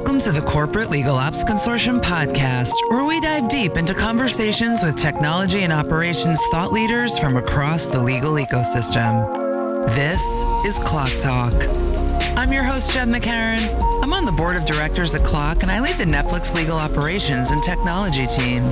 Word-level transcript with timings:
Welcome 0.00 0.20
to 0.20 0.32
the 0.32 0.40
Corporate 0.40 0.88
Legal 0.88 1.14
Ops 1.16 1.44
Consortium 1.44 2.00
podcast, 2.00 2.72
where 2.88 3.04
we 3.04 3.20
dive 3.20 3.50
deep 3.50 3.76
into 3.76 3.92
conversations 3.92 4.82
with 4.82 4.96
technology 4.96 5.60
and 5.60 5.74
operations 5.74 6.40
thought 6.50 6.72
leaders 6.72 7.18
from 7.18 7.36
across 7.36 7.86
the 7.86 8.02
legal 8.02 8.32
ecosystem. 8.32 9.30
This 9.88 10.22
is 10.64 10.78
CLOC 10.78 11.20
Talk. 11.20 11.52
I'm 12.38 12.50
your 12.50 12.62
host, 12.62 12.94
Jen 12.94 13.12
McCarron. 13.12 13.60
I'm 14.02 14.14
on 14.14 14.24
the 14.24 14.32
board 14.32 14.56
of 14.56 14.64
directors 14.64 15.14
at 15.14 15.20
CLOC, 15.20 15.64
and 15.64 15.70
I 15.70 15.80
lead 15.80 15.96
the 15.96 16.06
Netflix 16.06 16.54
legal 16.54 16.78
operations 16.78 17.50
and 17.50 17.62
technology 17.62 18.26
team. 18.26 18.70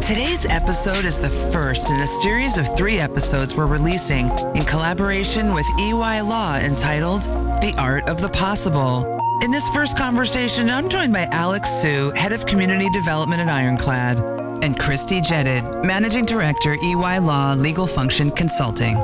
Today's 0.00 0.46
episode 0.46 1.04
is 1.04 1.18
the 1.18 1.28
first 1.28 1.90
in 1.90 2.00
a 2.00 2.06
series 2.06 2.56
of 2.56 2.66
three 2.78 2.98
episodes 2.98 3.54
we're 3.54 3.66
releasing 3.66 4.30
in 4.56 4.64
collaboration 4.64 5.52
with 5.52 5.66
EY 5.78 6.22
Law 6.22 6.56
entitled 6.56 7.24
The 7.60 7.74
Art 7.76 8.08
of 8.08 8.22
the 8.22 8.30
Possible. 8.30 9.21
In 9.42 9.50
this 9.50 9.68
first 9.70 9.98
conversation, 9.98 10.70
I'm 10.70 10.88
joined 10.88 11.12
by 11.12 11.24
Alex 11.32 11.68
Su, 11.68 12.12
Head 12.14 12.30
of 12.30 12.46
Community 12.46 12.88
Development 12.90 13.40
at 13.40 13.48
Ironclad, 13.48 14.18
and 14.62 14.78
Christy 14.78 15.20
Jedid, 15.20 15.84
Managing 15.84 16.24
Director, 16.24 16.74
EY 16.74 17.18
Law 17.18 17.54
Legal 17.54 17.88
Function 17.88 18.30
Consulting. 18.30 18.96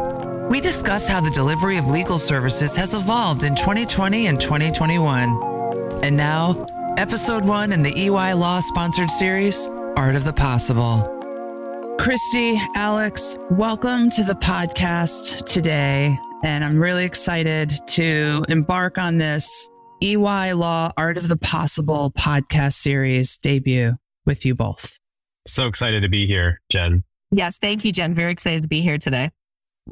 We 0.49 0.61
discuss 0.61 1.09
how 1.09 1.21
the 1.21 1.33
delivery 1.33 1.77
of 1.77 1.89
legal 1.89 2.21
services 2.21 2.77
has 2.77 2.95
evolved 2.95 3.43
in 3.43 3.57
2020 3.57 4.29
and 4.29 4.41
2021. 4.41 6.05
And 6.05 6.17
now, 6.17 6.67
episode 6.99 7.45
one 7.45 7.73
in 7.73 7.83
the 7.83 7.99
EY 7.99 8.35
Law 8.35 8.61
sponsored 8.61 9.11
series, 9.11 9.67
Art 9.97 10.15
of 10.15 10.25
the 10.25 10.33
Possible. 10.33 11.97
Christy, 11.99 12.61
Alex, 12.77 13.37
welcome 13.51 14.09
to 14.11 14.23
the 14.23 14.37
podcast 14.37 15.47
today. 15.47 16.17
And 16.45 16.63
I'm 16.63 16.79
really 16.79 17.05
excited 17.05 17.73
to 17.89 18.45
embark 18.49 18.99
on 18.99 19.19
this 19.19 19.69
EY 20.01 20.53
Law 20.53 20.93
Art 20.97 21.17
of 21.19 21.29
the 21.29 21.37
Possible 21.37 22.13
podcast 22.17 22.75
series 22.75 23.37
debut 23.39 23.95
with 24.25 24.45
you 24.45 24.55
both. 24.55 24.99
So 25.47 25.67
excited 25.67 26.03
to 26.03 26.09
be 26.09 26.27
here, 26.27 26.61
Jen. 26.71 27.05
Yes, 27.31 27.59
thank 27.59 27.85
you, 27.85 27.93
Jen. 27.93 28.15
Very 28.15 28.31
excited 28.31 28.63
to 28.63 28.69
be 28.69 28.81
here 28.81 28.99
today. 28.99 29.31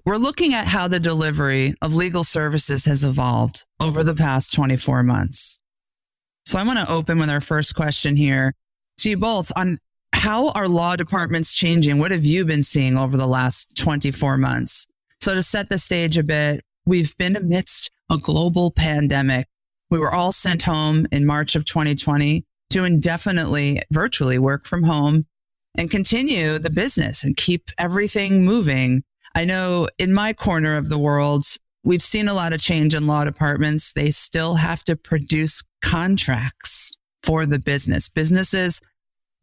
We're 0.04 0.16
looking 0.16 0.54
at 0.54 0.66
how 0.66 0.88
the 0.88 1.00
delivery 1.00 1.74
of 1.82 1.94
legal 1.94 2.22
services 2.22 2.84
has 2.84 3.02
evolved 3.02 3.64
over 3.80 4.04
the 4.04 4.14
past 4.14 4.52
24 4.52 5.02
months. 5.02 5.58
So 6.44 6.58
I 6.58 6.62
want 6.62 6.78
to 6.78 6.92
open 6.92 7.18
with 7.18 7.30
our 7.30 7.40
first 7.40 7.74
question 7.74 8.16
here 8.16 8.54
to 8.98 9.10
you 9.10 9.16
both 9.16 9.50
on 9.56 9.78
how 10.12 10.50
are 10.50 10.68
law 10.68 10.96
departments 10.96 11.52
changing? 11.52 11.98
What 11.98 12.10
have 12.10 12.24
you 12.24 12.44
been 12.44 12.62
seeing 12.62 12.96
over 12.96 13.16
the 13.16 13.26
last 13.26 13.76
24 13.76 14.36
months? 14.38 14.86
So 15.20 15.34
to 15.34 15.42
set 15.42 15.68
the 15.68 15.78
stage 15.78 16.16
a 16.16 16.22
bit, 16.22 16.62
we've 16.84 17.16
been 17.16 17.36
amidst 17.36 17.90
a 18.10 18.18
global 18.18 18.70
pandemic 18.70 19.46
we 19.90 19.98
were 19.98 20.12
all 20.12 20.32
sent 20.32 20.62
home 20.62 21.06
in 21.12 21.26
March 21.26 21.54
of 21.54 21.64
2020 21.64 22.44
to 22.70 22.84
indefinitely 22.84 23.80
virtually 23.90 24.38
work 24.38 24.66
from 24.66 24.82
home 24.82 25.26
and 25.76 25.90
continue 25.90 26.58
the 26.58 26.70
business 26.70 27.22
and 27.22 27.36
keep 27.36 27.70
everything 27.78 28.44
moving. 28.44 29.02
I 29.34 29.44
know 29.44 29.88
in 29.98 30.12
my 30.12 30.32
corner 30.32 30.76
of 30.76 30.88
the 30.88 30.98
world, 30.98 31.44
we've 31.84 32.02
seen 32.02 32.28
a 32.28 32.34
lot 32.34 32.52
of 32.52 32.60
change 32.60 32.94
in 32.94 33.06
law 33.06 33.24
departments. 33.24 33.92
They 33.92 34.10
still 34.10 34.56
have 34.56 34.82
to 34.84 34.96
produce 34.96 35.62
contracts 35.82 36.92
for 37.22 37.46
the 37.46 37.58
business. 37.58 38.08
Businesses 38.08 38.80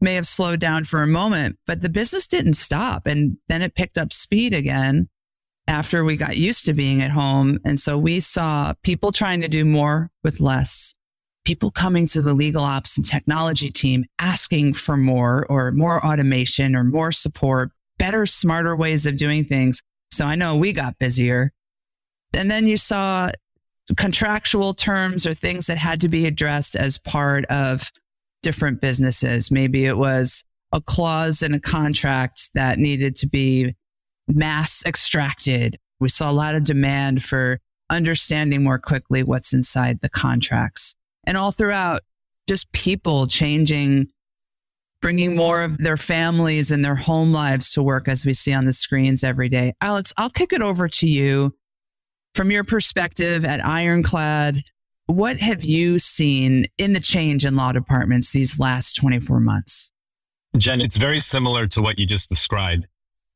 may 0.02 0.16
have 0.16 0.28
slowed 0.28 0.60
down 0.60 0.84
for 0.84 1.02
a 1.02 1.08
moment, 1.08 1.58
but 1.66 1.82
the 1.82 1.90
business 1.90 2.28
didn't 2.28 2.56
stop 2.56 3.08
and 3.08 3.38
then 3.48 3.62
it 3.62 3.76
picked 3.76 3.98
up 3.98 4.12
speed 4.12 4.54
again 4.54 5.08
after 5.68 6.04
we 6.04 6.18
got 6.18 6.38
used 6.38 6.66
to 6.66 6.74
being 6.74 7.02
at 7.02 7.12
home. 7.12 7.60
And 7.64 7.80
so 7.80 7.98
we 7.98 8.20
saw 8.20 8.74
people 8.84 9.12
trying 9.12 9.42
to 9.42 9.48
do 9.48 9.64
more 9.64 10.12
with 10.24 10.40
less, 10.40 10.94
people 11.46 11.72
coming 11.72 12.08
to 12.08 12.22
the 12.22 12.34
legal 12.34 12.64
ops 12.64 12.98
and 12.98 13.06
technology 13.06 13.70
team 13.70 14.06
asking 14.20 14.74
for 14.74 14.98
more 14.98 15.46
or 15.50 15.72
more 15.72 16.06
automation 16.06 16.76
or 16.76 16.84
more 16.84 17.12
support, 17.12 17.72
better, 17.98 18.26
smarter 18.26 18.76
ways 18.76 19.06
of 19.06 19.18
doing 19.18 19.44
things. 19.44 19.82
So 20.12 20.26
I 20.26 20.36
know 20.36 20.58
we 20.58 20.74
got 20.74 21.00
busier. 21.00 21.54
And 22.34 22.50
then 22.52 22.68
you 22.68 22.78
saw 22.78 23.32
contractual 23.98 24.74
terms 24.74 25.26
or 25.26 25.34
things 25.34 25.68
that 25.68 25.78
had 25.78 26.02
to 26.02 26.10
be 26.10 26.26
addressed 26.26 26.76
as 26.76 26.98
part 26.98 27.46
of 27.46 27.92
different 28.42 28.82
businesses. 28.82 29.52
Maybe 29.52 29.86
it 29.86 29.98
was 29.98 30.44
a 30.72 30.82
clause 30.82 31.42
in 31.42 31.54
a 31.54 31.60
contract 31.60 32.50
that 32.56 32.78
needed 32.78 33.16
to 33.18 33.28
be 33.28 33.76
mass 34.28 34.84
extracted. 34.86 35.78
We 36.00 36.10
saw 36.10 36.30
a 36.30 36.34
lot 36.34 36.56
of 36.56 36.64
demand 36.64 37.24
for 37.24 37.60
understanding 37.90 38.64
more 38.64 38.80
quickly 38.80 39.24
what's 39.24 39.54
inside 39.54 40.02
the 40.02 40.10
contracts. 40.10 40.96
And 41.26 41.38
all 41.38 41.52
throughout, 41.52 42.02
just 42.48 42.72
people 42.74 43.28
changing, 43.28 44.08
bringing 45.02 45.36
more 45.36 45.62
of 45.62 45.78
their 45.78 45.98
families 45.98 46.72
and 46.72 46.84
their 46.84 46.96
home 46.96 47.32
lives 47.32 47.72
to 47.74 47.84
work 47.84 48.08
as 48.08 48.26
we 48.26 48.34
see 48.34 48.54
on 48.54 48.66
the 48.66 48.74
screens 48.74 49.24
every 49.24 49.50
day. 49.50 49.74
Alex, 49.82 50.14
I'll 50.18 50.30
kick 50.30 50.52
it 50.54 50.62
over 50.62 50.88
to 50.88 51.08
you. 51.08 51.56
From 52.36 52.50
your 52.50 52.64
perspective 52.64 53.46
at 53.46 53.64
Ironclad, 53.64 54.58
what 55.06 55.38
have 55.38 55.64
you 55.64 56.00
seen 56.00 56.66
in 56.78 56.94
the 56.94 57.00
change 57.00 57.46
in 57.46 57.56
law 57.56 57.72
departments 57.72 58.32
these 58.32 58.60
last 58.60 58.96
24 58.96 59.40
months? 59.40 59.92
Jen, 60.58 60.82
it's 60.82 60.98
very 60.98 61.20
similar 61.20 61.68
to 61.68 61.82
what 61.82 62.00
you 62.00 62.06
just 62.06 62.30
described 62.30 62.88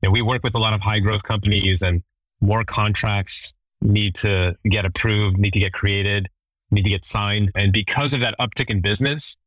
know, 0.03 0.11
we 0.11 0.21
work 0.21 0.43
with 0.43 0.55
a 0.55 0.59
lot 0.59 0.73
of 0.73 0.81
high 0.81 0.99
growth 0.99 1.23
companies 1.23 1.81
and 1.81 2.03
more 2.41 2.63
contracts 2.63 3.53
need 3.81 4.15
to 4.15 4.55
get 4.69 4.85
approved, 4.85 5.37
need 5.37 5.53
to 5.53 5.59
get 5.59 5.73
created, 5.73 6.27
need 6.71 6.83
to 6.83 6.89
get 6.89 7.05
signed. 7.05 7.51
And 7.55 7.71
because 7.71 8.13
of 8.13 8.19
that 8.21 8.35
uptick 8.39 8.69
in 8.69 8.81
business, 8.81 9.37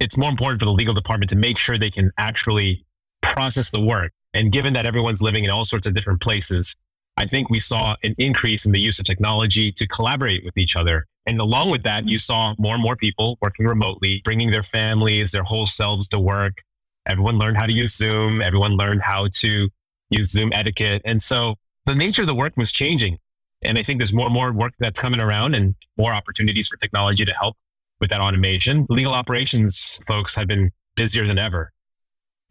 it's 0.00 0.16
more 0.16 0.30
important 0.30 0.60
for 0.60 0.66
the 0.66 0.72
legal 0.72 0.94
department 0.94 1.30
to 1.30 1.36
make 1.36 1.58
sure 1.58 1.78
they 1.78 1.90
can 1.90 2.10
actually 2.18 2.84
process 3.22 3.70
the 3.70 3.80
work. 3.80 4.12
And 4.34 4.52
given 4.52 4.72
that 4.74 4.86
everyone's 4.86 5.22
living 5.22 5.44
in 5.44 5.50
all 5.50 5.64
sorts 5.64 5.86
of 5.86 5.94
different 5.94 6.20
places, 6.20 6.74
I 7.16 7.26
think 7.26 7.48
we 7.48 7.60
saw 7.60 7.94
an 8.02 8.14
increase 8.18 8.66
in 8.66 8.72
the 8.72 8.80
use 8.80 8.98
of 8.98 9.04
technology 9.04 9.70
to 9.72 9.86
collaborate 9.86 10.44
with 10.44 10.56
each 10.58 10.74
other. 10.74 11.06
And 11.26 11.40
along 11.40 11.70
with 11.70 11.84
that, 11.84 12.08
you 12.08 12.18
saw 12.18 12.54
more 12.58 12.74
and 12.74 12.82
more 12.82 12.96
people 12.96 13.38
working 13.40 13.66
remotely, 13.66 14.20
bringing 14.24 14.50
their 14.50 14.64
families, 14.64 15.30
their 15.30 15.44
whole 15.44 15.66
selves 15.66 16.08
to 16.08 16.18
work. 16.18 16.60
Everyone 17.06 17.38
learned 17.38 17.56
how 17.56 17.66
to 17.66 17.72
use 17.72 17.96
Zoom. 17.96 18.42
Everyone 18.42 18.72
learned 18.72 19.02
how 19.02 19.28
to 19.40 19.68
use 20.16 20.30
Zoom 20.30 20.52
etiquette. 20.52 21.02
And 21.04 21.20
so 21.20 21.54
the 21.86 21.94
nature 21.94 22.22
of 22.22 22.26
the 22.26 22.34
work 22.34 22.56
was 22.56 22.72
changing. 22.72 23.18
And 23.62 23.78
I 23.78 23.82
think 23.82 23.98
there's 23.98 24.12
more 24.12 24.26
and 24.26 24.34
more 24.34 24.52
work 24.52 24.74
that's 24.78 25.00
coming 25.00 25.20
around 25.20 25.54
and 25.54 25.74
more 25.96 26.12
opportunities 26.12 26.68
for 26.68 26.76
technology 26.76 27.24
to 27.24 27.32
help 27.32 27.56
with 28.00 28.10
that 28.10 28.20
automation. 28.20 28.86
Legal 28.88 29.12
operations 29.12 30.00
folks 30.06 30.34
have 30.36 30.46
been 30.46 30.70
busier 30.96 31.26
than 31.26 31.38
ever. 31.38 31.72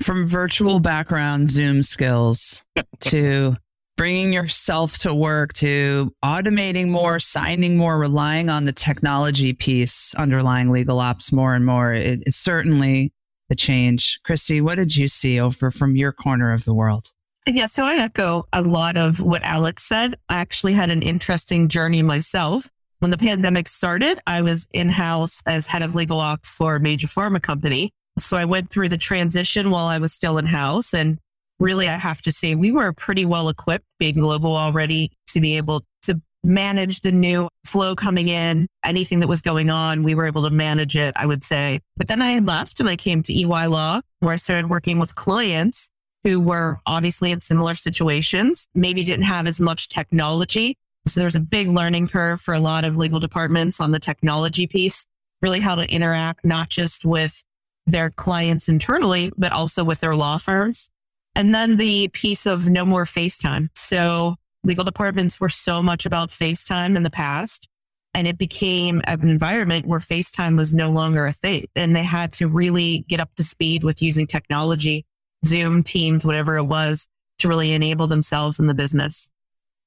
From 0.02 0.28
virtual 0.28 0.80
background 0.80 1.50
Zoom 1.50 1.84
skills 1.84 2.64
to 3.02 3.56
bringing 3.96 4.34
yourself 4.34 4.98
to 5.00 5.14
work 5.14 5.54
to 5.54 6.12
automating 6.24 6.90
more, 6.90 7.20
signing 7.20 7.78
more, 7.78 8.00
relying 8.00 8.50
on 8.50 8.66
the 8.66 8.74
technology 8.74 9.54
piece 9.54 10.14
underlying 10.16 10.72
legal 10.72 11.00
ops 11.00 11.32
more 11.32 11.54
and 11.54 11.66
more. 11.66 11.94
It, 11.94 12.24
it's 12.26 12.38
certainly 12.38 13.14
a 13.50 13.56
change. 13.56 14.20
Christy, 14.24 14.62
what 14.62 14.76
did 14.76 14.96
you 14.96 15.08
see 15.08 15.40
over 15.40 15.70
from 15.70 15.96
your 15.96 16.12
corner 16.12 16.54
of 16.54 16.66
the 16.66 16.74
world? 16.74 17.13
Yeah, 17.46 17.66
so 17.66 17.84
I 17.84 17.98
echo 17.98 18.46
a 18.54 18.62
lot 18.62 18.96
of 18.96 19.20
what 19.20 19.44
Alex 19.44 19.84
said. 19.84 20.16
I 20.30 20.36
actually 20.36 20.74
had 20.74 20.90
an 20.90 21.02
interesting 21.02 21.68
journey 21.68 22.02
myself. 22.02 22.70
When 23.00 23.12
the 23.12 23.18
pandemic 23.18 23.68
started, 23.68 24.18
I 24.26 24.42
was 24.42 24.70
in 24.72 24.88
house 24.88 25.42
as 25.46 25.68
head 25.68 25.82
of 25.82 25.94
legal 25.94 26.22
ops 26.22 26.54
for 26.54 26.78
a 26.78 26.80
major 26.80 27.08
pharma 27.08 27.42
company. 27.42 27.92
So 28.18 28.38
I 28.38 28.46
went 28.46 28.70
through 28.70 28.88
the 28.88 28.98
transition 28.98 29.72
while 29.72 29.88
I 29.88 29.98
was 29.98 30.14
still 30.14 30.38
in 30.38 30.46
house. 30.46 30.94
And 30.94 31.20
really, 31.60 31.90
I 31.90 31.98
have 31.98 32.22
to 32.22 32.32
say, 32.32 32.56
we 32.56 32.72
were 32.72 32.94
pretty 32.94 33.26
well 33.26 33.50
equipped 33.50 33.88
being 34.00 34.16
global 34.16 34.56
already 34.56 35.12
to 35.32 35.42
be 35.42 35.58
able 35.58 35.84
to 36.04 36.22
manage 36.46 37.02
the 37.02 37.12
new 37.12 37.50
flow 37.66 37.94
coming 37.94 38.30
in, 38.30 38.68
anything 38.86 39.20
that 39.20 39.28
was 39.28 39.42
going 39.42 39.70
on. 39.70 40.04
We 40.04 40.16
were 40.16 40.28
able 40.28 40.44
to 40.44 40.50
manage 40.50 40.96
it, 40.96 41.14
I 41.18 41.26
would 41.26 41.44
say. 41.44 41.82
But 41.98 42.08
then 42.08 42.22
I 42.22 42.40
left 42.40 42.80
and 42.80 42.88
I 42.88 42.96
came 42.96 43.22
to 43.24 43.34
EY 43.34 43.68
Law, 43.68 44.00
where 44.22 44.32
I 44.32 44.38
started 44.38 44.70
working 44.70 44.98
with 44.98 45.16
clients 45.16 45.90
who 46.24 46.40
were 46.40 46.80
obviously 46.86 47.32
in 47.32 47.42
similar 47.42 47.76
situations, 47.76 48.68
maybe 48.74 49.04
didn't 49.04 49.26
have 49.26 49.48
as 49.48 49.60
much 49.60 49.90
technology. 49.90 50.78
So 51.08 51.20
there's 51.20 51.36
a 51.36 51.42
big 51.42 51.68
learning 51.68 52.08
curve 52.08 52.40
for 52.40 52.54
a 52.54 52.60
lot 52.60 52.86
of 52.86 52.96
legal 52.96 53.20
departments 53.20 53.82
on 53.82 53.92
the 53.92 54.00
technology 54.00 54.68
piece, 54.68 55.06
really 55.42 55.60
how 55.60 55.76
to 55.76 55.84
interact 55.90 56.46
not 56.46 56.70
just 56.70 57.04
with 57.04 57.44
their 57.86 58.10
clients 58.10 58.70
internally, 58.70 59.32
but 59.38 59.52
also 59.52 59.84
with 59.84 60.00
their 60.00 60.16
law 60.16 60.38
firms. 60.38 60.90
And 61.36 61.54
then 61.54 61.78
the 61.78 62.08
piece 62.10 62.46
of 62.46 62.70
no 62.70 62.86
more 62.86 63.04
FaceTime. 63.04 63.70
So 63.76 64.36
legal 64.64 64.86
departments 64.86 65.42
were 65.42 65.50
so 65.50 65.82
much 65.84 66.06
about 66.06 66.30
FaceTime 66.30 66.96
in 66.96 67.04
the 67.04 67.10
past. 67.10 67.68
And 68.16 68.28
it 68.28 68.38
became 68.38 69.02
an 69.06 69.28
environment 69.28 69.88
where 69.88 70.00
FaceTime 70.00 70.56
was 70.56 70.74
no 70.74 70.92
longer 70.92 71.26
a 71.26 71.34
thing. 71.34 71.66
And 71.76 71.96
they 71.96 72.04
had 72.04 72.32
to 72.34 72.48
really 72.48 73.06
get 73.10 73.20
up 73.20 73.34
to 73.36 73.44
speed 73.44 73.84
with 73.84 74.04
using 74.04 74.28
technology 74.28 75.04
Zoom, 75.46 75.84
Teams, 75.84 76.26
whatever 76.26 76.58
it 76.58 76.64
was 76.64 77.08
to 77.40 77.48
really 77.48 77.72
enable 77.72 78.08
themselves 78.08 78.60
in 78.60 78.68
the 78.68 78.74
business. 78.74 79.30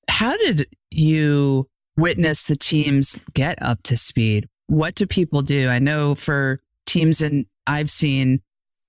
How 0.09 0.37
did 0.37 0.69
you 0.91 1.69
witness 1.97 2.45
the 2.45 2.57
teams 2.57 3.25
get 3.35 3.61
up 3.63 3.83
to 3.85 3.97
speed? 3.97 4.49
what 4.69 4.95
do 4.95 5.07
people 5.07 5.43
do? 5.43 5.69
I 5.69 5.79
know 5.79 6.15
for 6.15 6.61
teams 6.87 7.21
and 7.21 7.47
I've 7.67 7.91
seen 7.91 8.41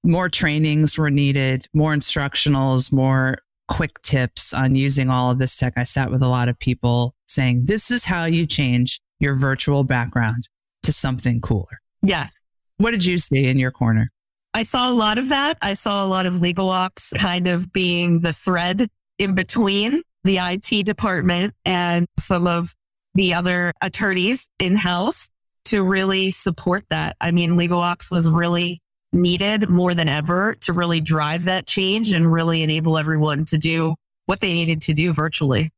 more 0.03 0.29
trainings 0.29 0.97
were 0.97 1.11
needed, 1.11 1.67
more 1.73 1.93
instructionals, 1.93 2.91
more 2.91 3.39
quick 3.67 4.01
tips 4.01 4.53
on 4.53 4.75
using 4.75 5.09
all 5.09 5.31
of 5.31 5.39
this 5.39 5.57
tech. 5.57 5.73
I 5.75 5.83
sat 5.83 6.11
with 6.11 6.21
a 6.21 6.27
lot 6.27 6.49
of 6.49 6.57
people 6.59 7.15
saying, 7.25 7.65
this 7.65 7.91
is 7.91 8.05
how 8.05 8.25
you 8.25 8.45
change 8.45 9.01
your 9.19 9.35
virtual 9.35 9.83
background 9.83 10.47
to 10.83 10.91
something 10.91 11.41
cooler. 11.41 11.81
Yes. 12.01 12.33
What 12.77 12.91
did 12.91 13.05
you 13.05 13.17
see 13.17 13.47
in 13.47 13.57
your 13.57 13.71
corner? 13.71 14.11
I 14.57 14.63
saw 14.63 14.89
a 14.89 14.91
lot 14.91 15.19
of 15.19 15.29
that. 15.29 15.59
I 15.61 15.75
saw 15.75 16.03
a 16.03 16.07
lot 16.07 16.25
of 16.25 16.41
legal 16.41 16.71
ops 16.71 17.13
kind 17.15 17.47
of 17.47 17.71
being 17.71 18.21
the 18.21 18.33
thread 18.33 18.89
in 19.19 19.35
between 19.35 20.01
the 20.23 20.39
IT 20.39 20.83
department 20.83 21.53
and 21.63 22.07
some 22.19 22.47
of 22.47 22.73
the 23.13 23.35
other 23.35 23.71
attorneys 23.83 24.49
in 24.57 24.75
house 24.75 25.29
to 25.65 25.83
really 25.83 26.31
support 26.31 26.85
that. 26.89 27.15
I 27.21 27.29
mean, 27.29 27.55
legal 27.55 27.79
ops 27.79 28.09
was 28.09 28.27
really 28.27 28.81
needed 29.13 29.69
more 29.69 29.93
than 29.93 30.09
ever 30.09 30.55
to 30.61 30.73
really 30.73 31.01
drive 31.01 31.43
that 31.43 31.67
change 31.67 32.11
and 32.11 32.33
really 32.33 32.63
enable 32.63 32.97
everyone 32.97 33.45
to 33.45 33.59
do 33.59 33.93
what 34.25 34.39
they 34.39 34.53
needed 34.53 34.81
to 34.81 34.93
do 34.95 35.13
virtually. 35.13 35.69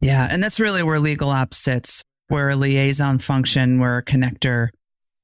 Yeah. 0.00 0.28
And 0.30 0.40
that's 0.44 0.60
really 0.60 0.84
where 0.84 1.00
legal 1.00 1.30
ops 1.30 1.58
sits. 1.58 2.04
We're 2.30 2.50
a 2.50 2.56
liaison 2.56 3.18
function, 3.18 3.80
we're 3.80 3.98
a 3.98 4.04
connector. 4.04 4.68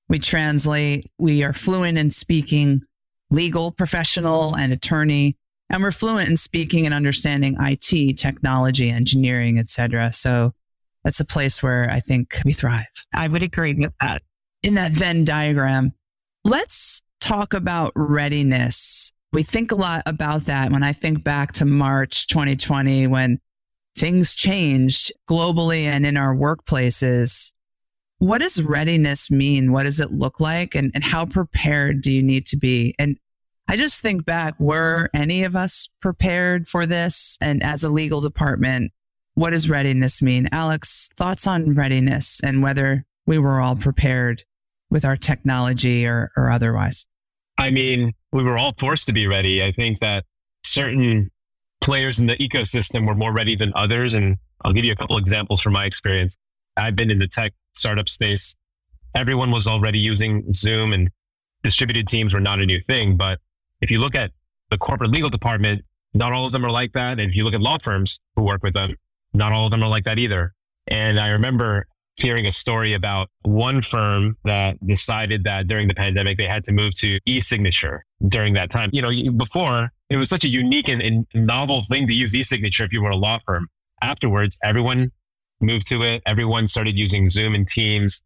We 0.08 0.18
translate, 0.18 1.12
we 1.18 1.44
are 1.44 1.52
fluent 1.52 1.96
in 1.96 2.10
speaking 2.10 2.82
legal 3.30 3.72
professional 3.72 4.56
and 4.56 4.72
attorney, 4.72 5.36
and 5.70 5.82
we're 5.82 5.90
fluent 5.90 6.28
in 6.28 6.36
speaking 6.36 6.86
and 6.86 6.94
understanding 6.94 7.56
IT, 7.60 8.16
technology, 8.16 8.90
engineering, 8.90 9.58
etc. 9.58 10.12
So 10.12 10.54
that's 11.04 11.20
a 11.20 11.24
place 11.24 11.62
where 11.62 11.90
I 11.90 12.00
think 12.00 12.38
we 12.44 12.52
thrive. 12.52 12.86
I 13.14 13.28
would 13.28 13.42
agree 13.42 13.74
with 13.74 13.92
that. 14.00 14.22
In 14.62 14.74
that 14.74 14.92
Venn 14.92 15.24
diagram, 15.24 15.92
let's 16.44 17.02
talk 17.20 17.54
about 17.54 17.92
readiness. 17.94 19.12
We 19.32 19.42
think 19.42 19.72
a 19.72 19.76
lot 19.76 20.02
about 20.06 20.46
that 20.46 20.72
when 20.72 20.82
I 20.82 20.92
think 20.92 21.22
back 21.22 21.52
to 21.54 21.64
March 21.64 22.26
2020 22.28 23.06
when 23.06 23.38
things 23.96 24.34
changed 24.34 25.12
globally 25.28 25.84
and 25.84 26.06
in 26.06 26.16
our 26.16 26.34
workplaces. 26.34 27.52
What 28.18 28.40
does 28.40 28.62
readiness 28.62 29.30
mean? 29.30 29.72
What 29.72 29.84
does 29.84 30.00
it 30.00 30.12
look 30.12 30.40
like? 30.40 30.74
And, 30.74 30.90
and 30.94 31.04
how 31.04 31.24
prepared 31.24 32.02
do 32.02 32.12
you 32.12 32.22
need 32.22 32.46
to 32.46 32.56
be? 32.56 32.94
And 32.98 33.16
I 33.68 33.76
just 33.76 34.00
think 34.00 34.24
back, 34.24 34.58
were 34.58 35.10
any 35.14 35.44
of 35.44 35.54
us 35.54 35.88
prepared 36.00 36.68
for 36.68 36.86
this? 36.86 37.36
And 37.40 37.62
as 37.62 37.84
a 37.84 37.88
legal 37.88 38.20
department, 38.20 38.92
what 39.34 39.50
does 39.50 39.70
readiness 39.70 40.20
mean? 40.20 40.48
Alex, 40.50 41.10
thoughts 41.16 41.46
on 41.46 41.74
readiness 41.74 42.40
and 42.42 42.62
whether 42.62 43.04
we 43.26 43.38
were 43.38 43.60
all 43.60 43.76
prepared 43.76 44.42
with 44.90 45.04
our 45.04 45.16
technology 45.16 46.06
or, 46.06 46.32
or 46.36 46.50
otherwise? 46.50 47.06
I 47.58 47.70
mean, 47.70 48.14
we 48.32 48.42
were 48.42 48.58
all 48.58 48.74
forced 48.78 49.06
to 49.06 49.12
be 49.12 49.26
ready. 49.26 49.62
I 49.62 49.70
think 49.70 50.00
that 50.00 50.24
certain 50.64 51.30
players 51.80 52.18
in 52.18 52.26
the 52.26 52.36
ecosystem 52.36 53.06
were 53.06 53.14
more 53.14 53.32
ready 53.32 53.54
than 53.54 53.72
others. 53.76 54.14
And 54.14 54.36
I'll 54.64 54.72
give 54.72 54.84
you 54.84 54.92
a 54.92 54.96
couple 54.96 55.18
examples 55.18 55.62
from 55.62 55.74
my 55.74 55.84
experience. 55.84 56.36
I've 56.76 56.96
been 56.96 57.10
in 57.10 57.18
the 57.18 57.28
tech 57.28 57.52
startup 57.78 58.08
space. 58.08 58.54
Everyone 59.14 59.50
was 59.50 59.66
already 59.66 59.98
using 59.98 60.52
Zoom 60.52 60.92
and 60.92 61.08
distributed 61.62 62.08
teams 62.08 62.34
were 62.34 62.40
not 62.40 62.60
a 62.60 62.66
new 62.66 62.80
thing. 62.80 63.16
But 63.16 63.38
if 63.80 63.90
you 63.90 63.98
look 64.00 64.14
at 64.14 64.30
the 64.70 64.78
corporate 64.78 65.10
legal 65.10 65.30
department, 65.30 65.82
not 66.14 66.32
all 66.32 66.46
of 66.46 66.52
them 66.52 66.64
are 66.64 66.70
like 66.70 66.92
that. 66.92 67.18
And 67.18 67.30
if 67.30 67.36
you 67.36 67.44
look 67.44 67.54
at 67.54 67.60
law 67.60 67.78
firms 67.78 68.18
who 68.36 68.42
work 68.42 68.62
with 68.62 68.74
them, 68.74 68.94
not 69.32 69.52
all 69.52 69.66
of 69.66 69.70
them 69.70 69.82
are 69.82 69.88
like 69.88 70.04
that 70.04 70.18
either. 70.18 70.52
And 70.88 71.18
I 71.18 71.28
remember 71.28 71.86
hearing 72.16 72.46
a 72.46 72.52
story 72.52 72.94
about 72.94 73.28
one 73.42 73.80
firm 73.80 74.36
that 74.44 74.74
decided 74.86 75.44
that 75.44 75.68
during 75.68 75.86
the 75.86 75.94
pandemic 75.94 76.36
they 76.36 76.46
had 76.46 76.64
to 76.64 76.72
move 76.72 76.92
to 76.98 77.18
e-signature 77.26 78.04
during 78.28 78.54
that 78.54 78.70
time. 78.70 78.90
You 78.92 79.02
know, 79.02 79.32
before 79.32 79.90
it 80.10 80.16
was 80.16 80.28
such 80.28 80.44
a 80.44 80.48
unique 80.48 80.88
and, 80.88 81.00
and 81.00 81.26
novel 81.34 81.84
thing 81.84 82.06
to 82.08 82.14
use 82.14 82.34
e-signature 82.34 82.84
if 82.84 82.92
you 82.92 83.02
were 83.02 83.10
a 83.10 83.16
law 83.16 83.38
firm. 83.46 83.68
Afterwards, 84.02 84.58
everyone 84.62 85.12
moved 85.60 85.86
to 85.88 86.02
it. 86.02 86.22
Everyone 86.26 86.66
started 86.68 86.98
using 86.98 87.28
Zoom 87.28 87.54
and 87.54 87.66
Teams. 87.66 88.22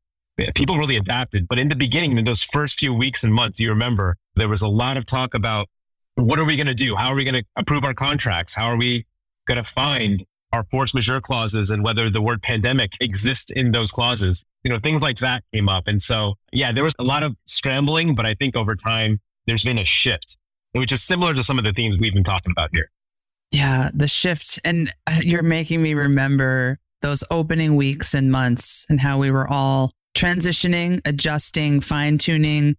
People 0.55 0.79
really 0.79 0.97
adapted. 0.97 1.47
But 1.49 1.59
in 1.59 1.69
the 1.69 1.77
beginning, 1.77 2.17
in 2.17 2.25
those 2.25 2.43
first 2.43 2.79
few 2.79 2.95
weeks 2.95 3.23
and 3.25 3.33
months, 3.33 3.61
you 3.61 3.69
remember 3.69 4.17
there 4.35 4.49
was 4.49 4.63
a 4.63 4.69
lot 4.69 4.97
of 4.97 5.07
talk 5.07 5.35
about 5.35 5.69
what 6.15 6.39
are 6.39 6.45
we 6.45 6.57
going 6.57 6.67
to 6.67 6.75
do? 6.75 6.97
How 6.97 7.09
are 7.09 7.15
we 7.15 7.25
going 7.25 7.35
to 7.35 7.45
approve 7.57 7.85
our 7.85 7.95
contracts? 7.95 8.55
How 8.55 8.67
are 8.67 8.77
we 8.77 9.07
going 9.47 9.59
to 9.59 9.65
find 9.65 10.25
our 10.53 10.65
force 10.65 10.95
majeure 10.95 11.21
clauses 11.21 11.71
and 11.71 11.83
whether 11.83 12.11
the 12.11 12.21
word 12.21 12.43
pandemic 12.43 12.93
exists 13.01 13.51
in 13.51 13.73
those 13.73 13.91
clauses. 13.91 14.45
You 14.65 14.73
know, 14.73 14.79
things 14.79 15.01
like 15.01 15.19
that 15.19 15.43
came 15.53 15.69
up. 15.69 15.85
And 15.87 16.01
so, 16.01 16.35
yeah, 16.53 16.73
there 16.73 16.85
was 16.85 16.95
a 16.99 17.03
lot 17.03 17.23
of 17.23 17.37
scrambling, 17.47 18.15
but 18.15 18.27
I 18.27 18.35
think 18.35 18.57
over 18.57 18.77
time, 18.77 19.21
there's 19.47 19.65
been 19.65 19.79
a 19.79 19.85
shift, 19.85 20.37
which 20.73 20.93
is 20.93 21.03
similar 21.03 21.35
to 21.35 21.43
some 21.43 21.59
of 21.59 21.65
the 21.65 21.73
themes 21.73 21.99
we've 21.99 22.15
been 22.15 22.25
talking 22.25 22.53
about 22.53 22.71
here. 22.73 22.91
Yeah, 23.51 23.91
the 23.93 24.09
shift. 24.09 24.61
And 24.65 24.93
uh, 25.07 25.21
you're 25.23 25.43
making 25.43 25.83
me 25.83 25.95
remember 25.95 26.79
those 27.03 27.25
opening 27.31 27.77
weeks 27.77 28.15
and 28.15 28.31
months 28.31 28.87
and 28.89 29.01
how 29.01 29.19
we 29.19 29.31
were 29.31 29.49
all 29.49 29.93
transitioning, 30.17 31.01
adjusting, 31.05 31.81
fine 31.81 32.19
tuning 32.19 32.77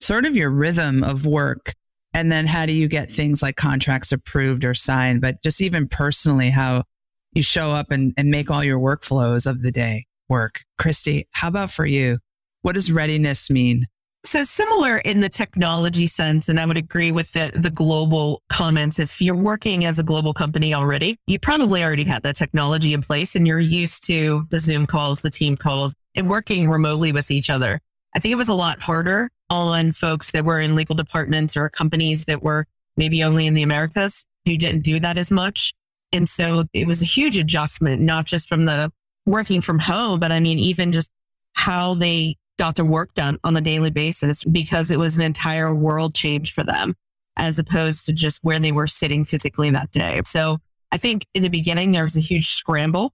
sort 0.00 0.24
of 0.24 0.36
your 0.36 0.50
rhythm 0.50 1.02
of 1.02 1.26
work. 1.26 1.72
And 2.12 2.30
then 2.32 2.46
how 2.46 2.66
do 2.66 2.72
you 2.72 2.88
get 2.88 3.10
things 3.10 3.42
like 3.42 3.56
contracts 3.56 4.12
approved 4.12 4.64
or 4.64 4.74
signed? 4.74 5.20
But 5.20 5.42
just 5.42 5.60
even 5.60 5.88
personally, 5.88 6.50
how 6.50 6.84
you 7.32 7.42
show 7.42 7.72
up 7.72 7.90
and, 7.90 8.14
and 8.16 8.30
make 8.30 8.50
all 8.50 8.64
your 8.64 8.78
workflows 8.78 9.46
of 9.46 9.62
the 9.62 9.70
day 9.70 10.06
work. 10.28 10.62
Christy, 10.78 11.28
how 11.32 11.48
about 11.48 11.70
for 11.70 11.84
you? 11.84 12.18
What 12.62 12.74
does 12.74 12.90
readiness 12.90 13.50
mean? 13.50 13.86
So 14.26 14.42
similar 14.42 14.98
in 14.98 15.20
the 15.20 15.28
technology 15.28 16.08
sense, 16.08 16.48
and 16.48 16.58
I 16.58 16.66
would 16.66 16.76
agree 16.76 17.12
with 17.12 17.30
the, 17.30 17.52
the 17.54 17.70
global 17.70 18.42
comments. 18.48 18.98
If 18.98 19.22
you're 19.22 19.36
working 19.36 19.84
as 19.84 20.00
a 20.00 20.02
global 20.02 20.34
company 20.34 20.74
already, 20.74 21.16
you 21.28 21.38
probably 21.38 21.84
already 21.84 22.02
had 22.02 22.24
that 22.24 22.34
technology 22.34 22.92
in 22.92 23.02
place 23.02 23.36
and 23.36 23.46
you're 23.46 23.60
used 23.60 24.04
to 24.08 24.44
the 24.50 24.58
Zoom 24.58 24.84
calls, 24.84 25.20
the 25.20 25.30
team 25.30 25.56
calls 25.56 25.94
and 26.16 26.28
working 26.28 26.68
remotely 26.68 27.12
with 27.12 27.30
each 27.30 27.48
other. 27.48 27.80
I 28.16 28.18
think 28.18 28.32
it 28.32 28.36
was 28.36 28.48
a 28.48 28.54
lot 28.54 28.80
harder 28.80 29.30
on 29.48 29.92
folks 29.92 30.32
that 30.32 30.44
were 30.44 30.58
in 30.58 30.74
legal 30.74 30.96
departments 30.96 31.56
or 31.56 31.68
companies 31.68 32.24
that 32.24 32.42
were 32.42 32.66
maybe 32.96 33.22
only 33.22 33.46
in 33.46 33.54
the 33.54 33.62
Americas 33.62 34.26
who 34.44 34.56
didn't 34.56 34.82
do 34.82 34.98
that 34.98 35.16
as 35.16 35.30
much. 35.30 35.72
And 36.12 36.28
so 36.28 36.64
it 36.72 36.88
was 36.88 37.00
a 37.00 37.06
huge 37.06 37.38
adjustment, 37.38 38.02
not 38.02 38.24
just 38.24 38.48
from 38.48 38.64
the 38.64 38.90
working 39.24 39.60
from 39.60 39.78
home, 39.78 40.18
but 40.18 40.32
I 40.32 40.40
mean, 40.40 40.58
even 40.58 40.90
just 40.90 41.10
how 41.52 41.94
they 41.94 42.36
got 42.58 42.76
their 42.76 42.84
work 42.84 43.14
done 43.14 43.38
on 43.44 43.56
a 43.56 43.60
daily 43.60 43.90
basis 43.90 44.44
because 44.44 44.90
it 44.90 44.98
was 44.98 45.16
an 45.16 45.22
entire 45.22 45.74
world 45.74 46.14
change 46.14 46.52
for 46.52 46.64
them 46.64 46.94
as 47.36 47.58
opposed 47.58 48.06
to 48.06 48.12
just 48.12 48.38
where 48.42 48.58
they 48.58 48.72
were 48.72 48.86
sitting 48.86 49.24
physically 49.24 49.70
that 49.70 49.90
day. 49.90 50.20
So 50.24 50.58
I 50.90 50.96
think 50.96 51.26
in 51.34 51.42
the 51.42 51.48
beginning, 51.48 51.92
there 51.92 52.04
was 52.04 52.16
a 52.16 52.20
huge 52.20 52.48
scramble, 52.48 53.12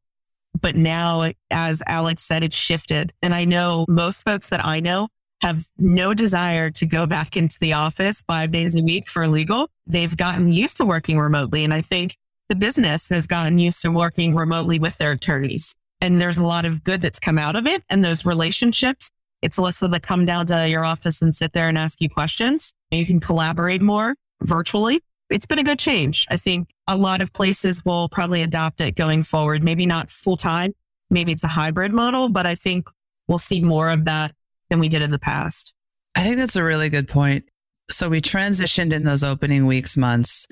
but 0.60 0.76
now, 0.76 1.32
as 1.50 1.82
Alex 1.86 2.22
said, 2.22 2.42
it's 2.44 2.56
shifted. 2.56 3.12
And 3.22 3.34
I 3.34 3.44
know 3.44 3.84
most 3.88 4.24
folks 4.24 4.48
that 4.50 4.64
I 4.64 4.80
know 4.80 5.08
have 5.40 5.66
no 5.76 6.14
desire 6.14 6.70
to 6.70 6.86
go 6.86 7.04
back 7.04 7.36
into 7.36 7.58
the 7.60 7.72
office 7.72 8.22
five 8.28 8.52
days 8.52 8.76
a 8.76 8.82
week 8.82 9.10
for 9.10 9.26
legal. 9.26 9.68
They've 9.86 10.16
gotten 10.16 10.52
used 10.52 10.76
to 10.76 10.84
working 10.84 11.18
remotely. 11.18 11.64
And 11.64 11.74
I 11.74 11.80
think 11.80 12.16
the 12.48 12.54
business 12.54 13.08
has 13.08 13.26
gotten 13.26 13.58
used 13.58 13.80
to 13.82 13.90
working 13.90 14.36
remotely 14.36 14.78
with 14.78 14.98
their 14.98 15.12
attorneys. 15.12 15.74
And 16.00 16.20
there's 16.20 16.38
a 16.38 16.46
lot 16.46 16.64
of 16.64 16.84
good 16.84 17.00
that's 17.00 17.18
come 17.18 17.38
out 17.38 17.56
of 17.56 17.66
it 17.66 17.82
and 17.88 18.04
those 18.04 18.24
relationships. 18.24 19.10
It's 19.42 19.58
less 19.58 19.82
of 19.82 19.92
a 19.92 20.00
come 20.00 20.24
down 20.24 20.46
to 20.46 20.68
your 20.68 20.84
office 20.84 21.20
and 21.20 21.34
sit 21.34 21.52
there 21.52 21.68
and 21.68 21.76
ask 21.76 22.00
you 22.00 22.08
questions. 22.08 22.72
You 22.90 23.04
can 23.04 23.20
collaborate 23.20 23.82
more 23.82 24.14
virtually. 24.40 25.00
It's 25.30 25.46
been 25.46 25.58
a 25.58 25.64
good 25.64 25.78
change. 25.78 26.26
I 26.30 26.36
think 26.36 26.70
a 26.86 26.96
lot 26.96 27.20
of 27.20 27.32
places 27.32 27.84
will 27.84 28.08
probably 28.08 28.42
adopt 28.42 28.80
it 28.80 28.96
going 28.96 29.22
forward. 29.22 29.62
Maybe 29.64 29.86
not 29.86 30.10
full 30.10 30.36
time. 30.36 30.74
Maybe 31.10 31.32
it's 31.32 31.44
a 31.44 31.48
hybrid 31.48 31.92
model, 31.92 32.28
but 32.28 32.46
I 32.46 32.54
think 32.54 32.88
we'll 33.28 33.38
see 33.38 33.60
more 33.60 33.90
of 33.90 34.04
that 34.04 34.34
than 34.70 34.78
we 34.78 34.88
did 34.88 35.02
in 35.02 35.10
the 35.10 35.18
past. 35.18 35.74
I 36.14 36.22
think 36.22 36.36
that's 36.36 36.56
a 36.56 36.64
really 36.64 36.88
good 36.88 37.08
point. 37.08 37.44
So 37.90 38.08
we 38.08 38.20
transitioned 38.20 38.92
in 38.92 39.04
those 39.04 39.24
opening 39.24 39.66
weeks, 39.66 39.96
months 39.96 40.46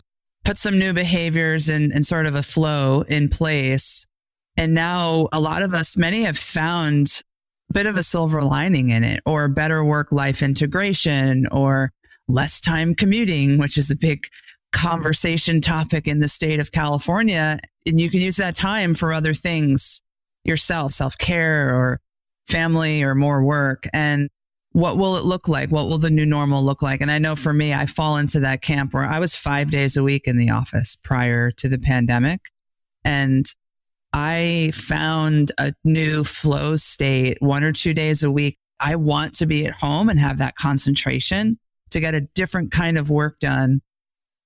put 0.44 0.58
some 0.58 0.78
new 0.78 0.92
behaviors 0.92 1.68
and, 1.68 1.92
and 1.92 2.04
sort 2.04 2.26
of 2.26 2.34
a 2.34 2.42
flow 2.42 3.02
in 3.02 3.28
place. 3.28 4.06
And 4.56 4.74
now 4.74 5.28
a 5.32 5.40
lot 5.40 5.62
of 5.62 5.74
us, 5.74 5.96
many 5.96 6.22
have 6.22 6.38
found 6.38 7.22
bit 7.72 7.86
of 7.86 7.96
a 7.96 8.02
silver 8.02 8.42
lining 8.42 8.90
in 8.90 9.04
it 9.04 9.22
or 9.26 9.48
better 9.48 9.84
work 9.84 10.12
life 10.12 10.42
integration 10.42 11.46
or 11.52 11.92
less 12.28 12.60
time 12.60 12.94
commuting, 12.94 13.58
which 13.58 13.76
is 13.76 13.90
a 13.90 13.96
big 13.96 14.26
conversation 14.72 15.60
topic 15.60 16.06
in 16.06 16.20
the 16.20 16.28
state 16.28 16.60
of 16.60 16.72
California. 16.72 17.58
And 17.86 18.00
you 18.00 18.10
can 18.10 18.20
use 18.20 18.36
that 18.36 18.54
time 18.54 18.94
for 18.94 19.12
other 19.12 19.34
things 19.34 20.00
yourself, 20.44 20.92
self 20.92 21.18
care 21.18 21.74
or 21.74 22.00
family 22.48 23.02
or 23.02 23.14
more 23.14 23.44
work. 23.44 23.88
And 23.92 24.28
what 24.72 24.96
will 24.96 25.16
it 25.16 25.24
look 25.24 25.48
like? 25.48 25.70
What 25.70 25.88
will 25.88 25.98
the 25.98 26.10
new 26.10 26.26
normal 26.26 26.62
look 26.62 26.82
like? 26.82 27.00
And 27.00 27.10
I 27.10 27.18
know 27.18 27.34
for 27.34 27.52
me, 27.52 27.74
I 27.74 27.86
fall 27.86 28.16
into 28.16 28.40
that 28.40 28.62
camp 28.62 28.94
where 28.94 29.04
I 29.04 29.18
was 29.18 29.34
five 29.34 29.70
days 29.70 29.96
a 29.96 30.02
week 30.02 30.26
in 30.26 30.36
the 30.36 30.50
office 30.50 30.96
prior 31.02 31.50
to 31.52 31.68
the 31.68 31.78
pandemic. 31.78 32.40
And 33.04 33.46
I 34.12 34.72
found 34.74 35.52
a 35.58 35.72
new 35.84 36.24
flow 36.24 36.76
state 36.76 37.38
one 37.40 37.64
or 37.64 37.72
two 37.72 37.94
days 37.94 38.22
a 38.22 38.30
week. 38.30 38.58
I 38.80 38.96
want 38.96 39.34
to 39.36 39.46
be 39.46 39.66
at 39.66 39.72
home 39.72 40.08
and 40.08 40.18
have 40.18 40.38
that 40.38 40.56
concentration 40.56 41.58
to 41.90 42.00
get 42.00 42.14
a 42.14 42.22
different 42.22 42.70
kind 42.70 42.98
of 42.98 43.10
work 43.10 43.38
done. 43.40 43.82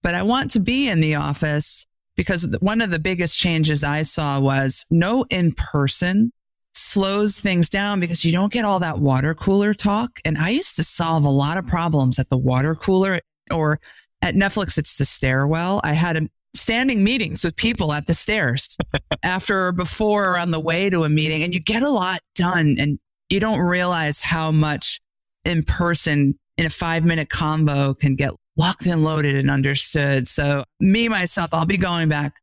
But 0.03 0.15
I 0.15 0.23
want 0.23 0.51
to 0.53 0.61
be 0.61 0.89
in 0.89 1.01
the 1.01 1.15
office 1.15 1.87
because 2.17 2.57
one 2.61 2.81
of 2.81 2.91
the 2.91 2.99
biggest 2.99 3.39
changes 3.39 3.85
I 3.85 4.03
saw 4.03 4.41
was 4.41 4.85
no 4.91 5.25
in 5.31 5.53
person 5.53 6.33
slows 6.75 7.41
things 7.41 7.69
down 7.69 8.01
because 8.01 8.25
you 8.25 8.33
don't 8.33 8.53
get 8.53 8.65
all 8.65 8.81
that 8.81 8.99
water 8.99 9.35
cooler 9.35 9.73
talk. 9.73 10.21
And 10.25 10.37
I 10.39 10.51
used 10.51 10.77
to 10.77 10.85
solve 10.85 11.25
a 11.25 11.31
lot 11.31 11.57
of 11.57 11.67
problems 11.67 12.19
at 12.19 12.29
the 12.29 12.37
water 12.37 12.75
cooler 12.75 13.21
or 13.51 13.81
at 14.23 14.35
Netflix, 14.35 14.79
it's 14.79 14.97
the 14.97 15.05
stairwell. 15.05 15.81
I 15.85 15.93
had 15.93 16.17
a, 16.17 16.29
standing 16.55 17.03
meetings 17.03 17.45
with 17.45 17.57
people 17.57 17.93
at 17.93 18.07
the 18.07 18.15
stairs 18.15 18.77
after 19.23 19.67
or 19.67 19.73
before 19.73 20.31
or 20.31 20.39
on 20.39 20.51
the 20.51 20.61
way 20.61 20.89
to 20.89 21.05
a 21.05 21.09
meeting, 21.09 21.43
and 21.43 21.55
you 21.55 21.61
get 21.61 21.83
a 21.83 21.89
lot 21.89 22.21
done 22.35 22.77
and 22.79 22.99
you 23.29 23.41
don't 23.41 23.61
realize 23.61 24.21
how 24.21 24.51
much 24.51 25.01
in 25.45 25.63
person 25.63 26.39
in 26.57 26.67
a 26.67 26.71
five 26.71 27.05
minute 27.05 27.29
combo 27.29 27.95
can 27.95 28.15
get 28.15 28.33
locked 28.57 28.87
and 28.87 29.03
loaded 29.03 29.37
and 29.37 29.51
understood. 29.51 30.29
So, 30.29 30.65
me, 30.81 31.09
myself, 31.09 31.53
I'll 31.53 31.67
be 31.67 31.77
going 31.77 32.09
back 32.09 32.35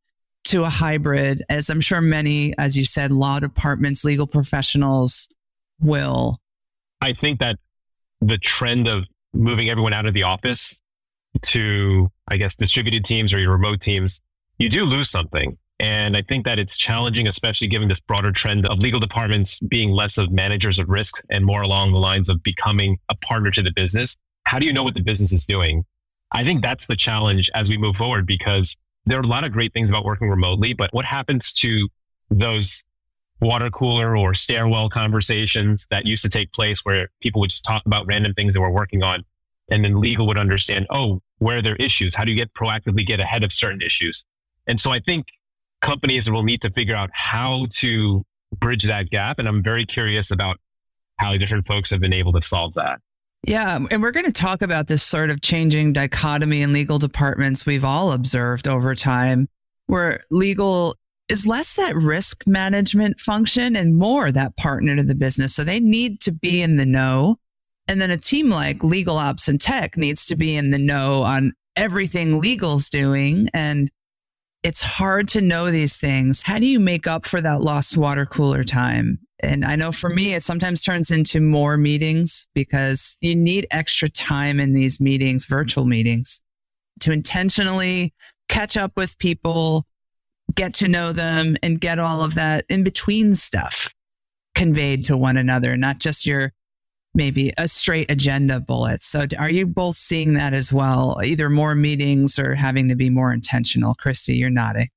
to 0.45 0.63
a 0.63 0.69
hybrid, 0.69 1.43
as 1.49 1.69
I'm 1.69 1.81
sure 1.81 2.01
many, 2.01 2.53
as 2.57 2.75
you 2.75 2.85
said, 2.85 3.11
law 3.11 3.39
departments, 3.39 4.03
legal 4.03 4.27
professionals 4.27 5.27
will. 5.79 6.39
I 6.99 7.13
think 7.13 7.39
that 7.39 7.57
the 8.21 8.37
trend 8.37 8.87
of 8.87 9.05
moving 9.33 9.69
everyone 9.69 9.93
out 9.93 10.05
of 10.05 10.13
the 10.13 10.23
office 10.23 10.81
to, 11.41 12.09
I 12.29 12.37
guess, 12.37 12.55
distributed 12.55 13.05
teams 13.05 13.33
or 13.33 13.39
your 13.39 13.51
remote 13.51 13.81
teams, 13.81 14.19
you 14.57 14.69
do 14.69 14.85
lose 14.85 15.09
something. 15.09 15.57
And 15.79 16.15
I 16.15 16.21
think 16.21 16.45
that 16.45 16.59
it's 16.59 16.77
challenging, 16.77 17.27
especially 17.27 17.67
given 17.67 17.87
this 17.87 17.99
broader 17.99 18.31
trend 18.31 18.67
of 18.67 18.79
legal 18.79 18.99
departments 18.99 19.59
being 19.61 19.89
less 19.89 20.19
of 20.19 20.31
managers 20.31 20.77
of 20.77 20.89
risk 20.89 21.23
and 21.31 21.43
more 21.43 21.63
along 21.63 21.91
the 21.91 21.97
lines 21.97 22.29
of 22.29 22.43
becoming 22.43 22.99
a 23.09 23.15
partner 23.15 23.49
to 23.49 23.63
the 23.63 23.71
business. 23.75 24.15
How 24.45 24.59
do 24.59 24.65
you 24.67 24.73
know 24.73 24.83
what 24.83 24.93
the 24.93 25.01
business 25.01 25.33
is 25.33 25.45
doing? 25.45 25.83
I 26.31 26.43
think 26.43 26.61
that's 26.61 26.85
the 26.85 26.95
challenge 26.95 27.49
as 27.55 27.69
we 27.69 27.77
move 27.77 27.95
forward 27.95 28.27
because 28.27 28.77
there 29.07 29.17
are 29.17 29.23
a 29.23 29.27
lot 29.27 29.43
of 29.43 29.51
great 29.51 29.73
things 29.73 29.89
about 29.89 30.05
working 30.05 30.29
remotely, 30.29 30.73
but 30.73 30.93
what 30.93 31.05
happens 31.05 31.51
to 31.53 31.89
those 32.29 32.83
water 33.41 33.71
cooler 33.71 34.15
or 34.15 34.35
stairwell 34.35 34.87
conversations 34.87 35.87
that 35.89 36.05
used 36.05 36.21
to 36.21 36.29
take 36.29 36.51
place 36.53 36.85
where 36.85 37.09
people 37.21 37.41
would 37.41 37.49
just 37.49 37.63
talk 37.63 37.81
about 37.87 38.05
random 38.05 38.35
things 38.35 38.53
they 38.53 38.59
were 38.59 38.69
working 38.69 39.01
on 39.01 39.23
and 39.71 39.83
then 39.83 39.99
legal 39.99 40.27
would 40.27 40.37
understand, 40.37 40.85
oh, 40.91 41.21
where 41.39 41.57
are 41.57 41.61
there 41.61 41.77
issues? 41.77 42.13
How 42.13 42.23
do 42.23 42.31
you 42.31 42.37
get 42.37 42.53
proactively 42.53 43.05
get 43.05 43.19
ahead 43.19 43.43
of 43.43 43.51
certain 43.51 43.81
issues? 43.81 44.23
And 44.67 44.79
so 44.79 44.91
I 44.91 44.99
think 44.99 45.25
companies 45.81 46.29
will 46.29 46.43
need 46.43 46.61
to 46.61 46.69
figure 46.69 46.95
out 46.95 47.09
how 47.13 47.65
to 47.77 48.23
bridge 48.59 48.83
that 48.83 49.09
gap. 49.09 49.39
And 49.39 49.47
I'm 49.47 49.63
very 49.63 49.85
curious 49.85 50.29
about 50.29 50.57
how 51.17 51.35
different 51.37 51.65
folks 51.65 51.89
have 51.89 51.99
been 51.99 52.13
able 52.13 52.33
to 52.33 52.41
solve 52.41 52.73
that. 52.75 52.99
Yeah. 53.47 53.75
Um, 53.75 53.87
and 53.89 54.03
we're 54.03 54.11
going 54.11 54.25
to 54.25 54.31
talk 54.31 54.61
about 54.61 54.87
this 54.87 55.01
sort 55.01 55.31
of 55.31 55.41
changing 55.41 55.93
dichotomy 55.93 56.61
in 56.61 56.73
legal 56.73 56.99
departments 56.99 57.65
we've 57.65 57.85
all 57.85 58.11
observed 58.11 58.67
over 58.67 58.93
time, 58.93 59.47
where 59.87 60.23
legal 60.29 60.95
is 61.27 61.47
less 61.47 61.75
that 61.75 61.95
risk 61.95 62.45
management 62.45 63.19
function 63.19 63.75
and 63.75 63.97
more 63.97 64.31
that 64.31 64.55
partner 64.57 64.95
to 64.95 65.03
the 65.03 65.15
business. 65.15 65.55
So 65.55 65.63
they 65.63 65.79
need 65.79 66.19
to 66.21 66.31
be 66.31 66.61
in 66.61 66.75
the 66.75 66.85
know. 66.85 67.37
And 67.87 67.99
then 67.99 68.11
a 68.11 68.17
team 68.17 68.49
like 68.49 68.83
legal 68.83 69.17
ops 69.17 69.47
and 69.47 69.59
tech 69.59 69.97
needs 69.97 70.25
to 70.27 70.35
be 70.35 70.55
in 70.55 70.71
the 70.71 70.79
know 70.79 71.23
on 71.23 71.53
everything 71.75 72.39
legal's 72.39 72.89
doing. 72.89 73.49
And 73.53 73.89
it's 74.63 74.81
hard 74.81 75.27
to 75.29 75.41
know 75.41 75.71
these 75.71 75.97
things. 75.97 76.43
How 76.43 76.59
do 76.59 76.65
you 76.65 76.79
make 76.79 77.07
up 77.07 77.25
for 77.25 77.41
that 77.41 77.61
lost 77.61 77.97
water 77.97 78.25
cooler 78.25 78.63
time? 78.63 79.19
And 79.41 79.65
I 79.65 79.75
know 79.75 79.91
for 79.91 80.09
me, 80.09 80.35
it 80.35 80.43
sometimes 80.43 80.81
turns 80.81 81.09
into 81.09 81.41
more 81.41 81.75
meetings 81.75 82.47
because 82.53 83.17
you 83.21 83.35
need 83.35 83.65
extra 83.71 84.07
time 84.07 84.59
in 84.59 84.73
these 84.73 84.99
meetings, 84.99 85.45
virtual 85.45 85.85
meetings, 85.85 86.41
to 86.99 87.11
intentionally 87.11 88.13
catch 88.49 88.77
up 88.77 88.91
with 88.95 89.17
people, 89.17 89.87
get 90.53 90.75
to 90.75 90.87
know 90.87 91.11
them, 91.11 91.57
and 91.63 91.81
get 91.81 91.97
all 91.97 92.23
of 92.23 92.35
that 92.35 92.65
in 92.69 92.83
between 92.83 93.33
stuff 93.33 93.95
conveyed 94.53 95.05
to 95.05 95.17
one 95.17 95.37
another, 95.37 95.75
not 95.75 95.97
just 95.97 96.27
your 96.27 96.53
maybe 97.13 97.53
a 97.57 97.67
straight 97.67 98.09
agenda 98.09 98.59
bullet. 98.59 99.01
So 99.01 99.25
are 99.37 99.49
you 99.49 99.67
both 99.67 99.95
seeing 99.95 100.33
that 100.33 100.53
as 100.53 100.71
well? 100.71 101.19
Either 101.23 101.49
more 101.49 101.75
meetings 101.75 102.39
or 102.39 102.55
having 102.55 102.89
to 102.89 102.95
be 102.95 103.09
more 103.09 103.33
intentional? 103.33 103.95
Christy, 103.95 104.35
you're 104.35 104.49
nodding. 104.49 104.89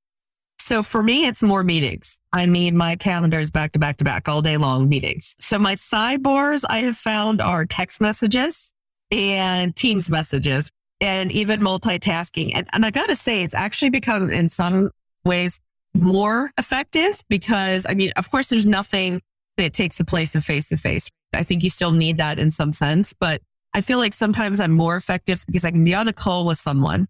So 0.59 0.83
for 0.83 1.03
me, 1.03 1.27
it's 1.27 1.43
more 1.43 1.63
meetings. 1.63 2.17
I 2.33 2.47
mean, 2.47 2.77
my 2.77 2.97
calendar 2.97 3.39
is 3.39 3.51
back 3.51 3.73
to 3.73 3.79
back 3.79 3.99
to 3.99 4.05
back 4.05 4.29
all 4.29 4.41
day 4.41 4.57
long 4.57 4.89
meetings. 4.89 5.35
So 5.39 5.59
my 5.59 5.75
sidebars 5.75 6.65
I 6.69 6.79
have 6.79 6.97
found 6.97 7.43
are 7.43 7.67
text 7.67 8.01
messages 8.01 8.73
and 9.11 9.77
Teams 9.77 10.09
messages 10.09 10.71
and 11.01 11.31
even 11.33 11.61
multitasking. 11.61 12.53
And, 12.55 12.67
and 12.73 12.87
I 12.87 12.91
got 12.91 13.09
to 13.09 13.17
say, 13.17 13.43
it's 13.43 13.55
actually 13.55 13.91
become 13.91 14.31
in 14.31 14.49
some 14.49 14.91
ways 15.25 15.61
more 15.93 16.51
effective 16.59 17.23
because 17.29 17.87
I 17.87 17.95
mean, 17.95 18.13
of 18.17 18.31
course, 18.31 18.49
there's 18.49 18.67
nothing 18.67 19.21
that 19.57 19.73
takes 19.73 19.97
the 19.97 20.05
place 20.05 20.35
of 20.35 20.45
face 20.45 20.69
to 20.69 20.77
face. 20.77 21.11
I 21.35 21.43
think 21.43 21.63
you 21.63 21.71
still 21.71 21.93
need 21.93 22.17
that 22.19 22.39
in 22.39 22.51
some 22.51 22.73
sense, 22.73 23.13
but 23.13 23.41
I 23.75 23.81
feel 23.81 23.99
like 23.99 24.15
sometimes 24.15 24.61
I'm 24.61 24.73
more 24.73 24.97
effective 24.97 25.45
because 25.47 25.65
I 25.65 25.71
can 25.71 25.85
be 25.85 25.95
on 25.95 26.09
a 26.09 26.13
call 26.13 26.47
with 26.47 26.59
someone, 26.59 27.09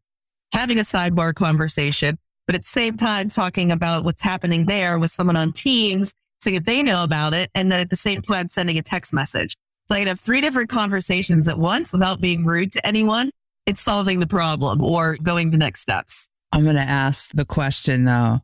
having 0.53 0.79
a 0.79 0.83
sidebar 0.83 1.35
conversation, 1.35 2.19
but 2.47 2.55
at 2.55 2.63
the 2.63 2.69
same 2.69 2.97
time 2.97 3.29
talking 3.29 3.71
about 3.71 4.05
what's 4.05 4.23
happening 4.23 4.67
there 4.67 4.99
with 4.99 5.11
someone 5.11 5.37
on 5.37 5.53
Teams, 5.53 6.13
seeing 6.43 6.57
if 6.57 6.65
they 6.65 6.83
know 6.83 7.05
about 7.05 7.35
it, 7.35 7.51
and 7.55 7.71
then 7.71 7.81
at 7.81 7.91
the 7.91 7.97
same 7.97 8.23
time 8.23 8.49
sending 8.49 8.79
a 8.79 8.83
text 8.83 9.13
message. 9.13 9.55
So 9.89 9.97
I 9.97 9.99
can 9.99 10.09
have 10.09 10.21
three 10.21 10.41
different 10.41 10.71
conversations 10.71 11.49
at 11.49 11.59
once 11.59 11.93
without 11.93 12.21
being 12.21 12.45
rude 12.47 12.73
to 12.73 12.87
anyone. 12.87 13.31
It's 13.67 13.83
solving 13.83 14.21
the 14.21 14.27
problem 14.27 14.83
or 14.83 15.17
going 15.23 15.51
to 15.51 15.59
next 15.59 15.81
steps. 15.81 16.29
I'm 16.53 16.65
going 16.65 16.77
to 16.77 16.83
ask 16.83 17.33
the 17.33 17.45
question 17.45 18.05
though 18.05 18.41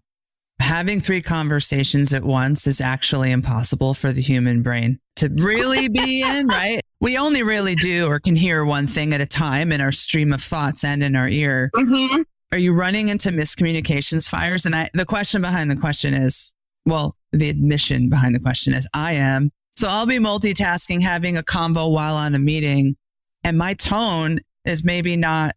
having 0.61 1.01
three 1.01 1.23
conversations 1.23 2.13
at 2.15 2.23
once 2.23 2.67
is 2.67 2.81
actually 2.81 3.31
impossible 3.31 3.95
for 3.95 4.13
the 4.13 4.21
human 4.21 4.63
brain 4.63 4.99
to 5.17 5.29
really 5.29 5.89
be 5.89 6.23
in, 6.23 6.47
right? 6.47 6.81
We 7.01 7.19
only 7.19 7.43
really 7.43 7.75
do 7.75 8.07
or 8.07 8.21
can 8.21 8.37
hear 8.37 8.65
one 8.65 8.87
thing 8.87 9.13
at 9.13 9.21
a 9.21 9.27
time 9.27 9.73
in 9.73 9.81
our 9.81 9.93
stream 9.93 10.33
of 10.33 10.43
thoughts 10.43 10.85
and 10.85 11.03
in 11.03 11.17
our 11.17 11.29
ear. 11.29 11.71
Mm-hmm. 11.75 12.23
Are 12.53 12.59
you 12.59 12.75
running 12.75 13.09
into 13.09 13.31
miscommunications 13.31 14.29
fires? 14.29 14.67
And 14.67 14.75
I, 14.75 14.91
the 14.93 15.07
question 15.07 15.41
behind 15.41 15.71
the 15.71 15.77
question 15.77 16.15
is, 16.15 16.53
well, 16.85 17.17
the 17.33 17.49
admission 17.49 18.09
behind 18.09 18.35
the 18.35 18.41
question 18.41 18.75
is, 18.75 18.89
I 18.93 19.15
am. 19.15 19.51
So 19.77 19.89
I'll 19.89 20.07
be 20.07 20.19
multitasking, 20.19 21.01
having 21.01 21.37
a 21.37 21.43
combo 21.43 21.89
while 21.89 22.17
on 22.17 22.35
a 22.35 22.39
meeting, 22.39 22.97
and 23.45 23.57
my 23.57 23.75
tone 23.75 24.41
is 24.65 24.85
maybe 24.85 25.17
not 25.17 25.55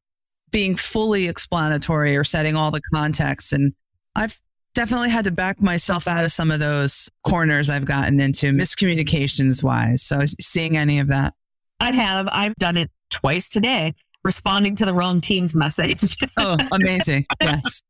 being 0.51 0.75
fully 0.75 1.27
explanatory 1.27 2.15
or 2.15 2.23
setting 2.23 2.55
all 2.55 2.71
the 2.71 2.81
context. 2.93 3.51
And 3.51 3.73
I've 4.15 4.39
definitely 4.73 5.09
had 5.09 5.25
to 5.25 5.31
back 5.31 5.61
myself 5.61 6.07
out 6.07 6.25
of 6.25 6.31
some 6.31 6.51
of 6.51 6.59
those 6.59 7.09
corners 7.23 7.69
I've 7.69 7.85
gotten 7.85 8.19
into 8.19 8.51
miscommunications 8.51 9.63
wise. 9.63 10.01
So 10.01 10.21
seeing 10.41 10.77
any 10.77 10.99
of 10.99 11.07
that. 11.07 11.33
I 11.79 11.91
have. 11.91 12.27
I've 12.31 12.55
done 12.55 12.77
it 12.77 12.89
twice 13.09 13.49
today, 13.49 13.93
responding 14.23 14.75
to 14.77 14.85
the 14.85 14.93
wrong 14.93 15.21
Teams 15.21 15.55
message. 15.55 16.17
oh, 16.37 16.57
amazing. 16.71 17.25
Yes. 17.41 17.81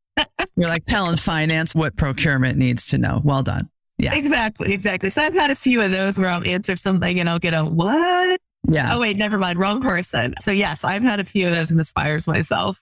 You're 0.56 0.68
like 0.68 0.84
telling 0.84 1.16
finance 1.16 1.74
what 1.74 1.96
procurement 1.96 2.56
needs 2.56 2.86
to 2.88 2.98
know. 2.98 3.20
Well 3.24 3.42
done. 3.42 3.68
Yeah. 3.98 4.14
Exactly. 4.14 4.72
Exactly. 4.72 5.10
So 5.10 5.22
I've 5.22 5.34
had 5.34 5.50
a 5.50 5.56
few 5.56 5.80
of 5.80 5.90
those 5.90 6.18
where 6.18 6.28
I'll 6.28 6.46
answer 6.46 6.76
something 6.76 7.18
and 7.18 7.28
I'll 7.28 7.40
get 7.40 7.52
a 7.54 7.64
what? 7.64 8.40
Yeah. 8.68 8.94
Oh, 8.94 9.00
wait, 9.00 9.16
never 9.16 9.38
mind. 9.38 9.58
Wrong 9.58 9.80
person. 9.80 10.34
So 10.40 10.50
yes, 10.52 10.84
I've 10.84 11.02
had 11.02 11.18
a 11.18 11.24
few 11.24 11.48
of 11.48 11.54
those 11.54 11.70
and 11.70 11.80
inspires 11.80 12.26
myself. 12.26 12.80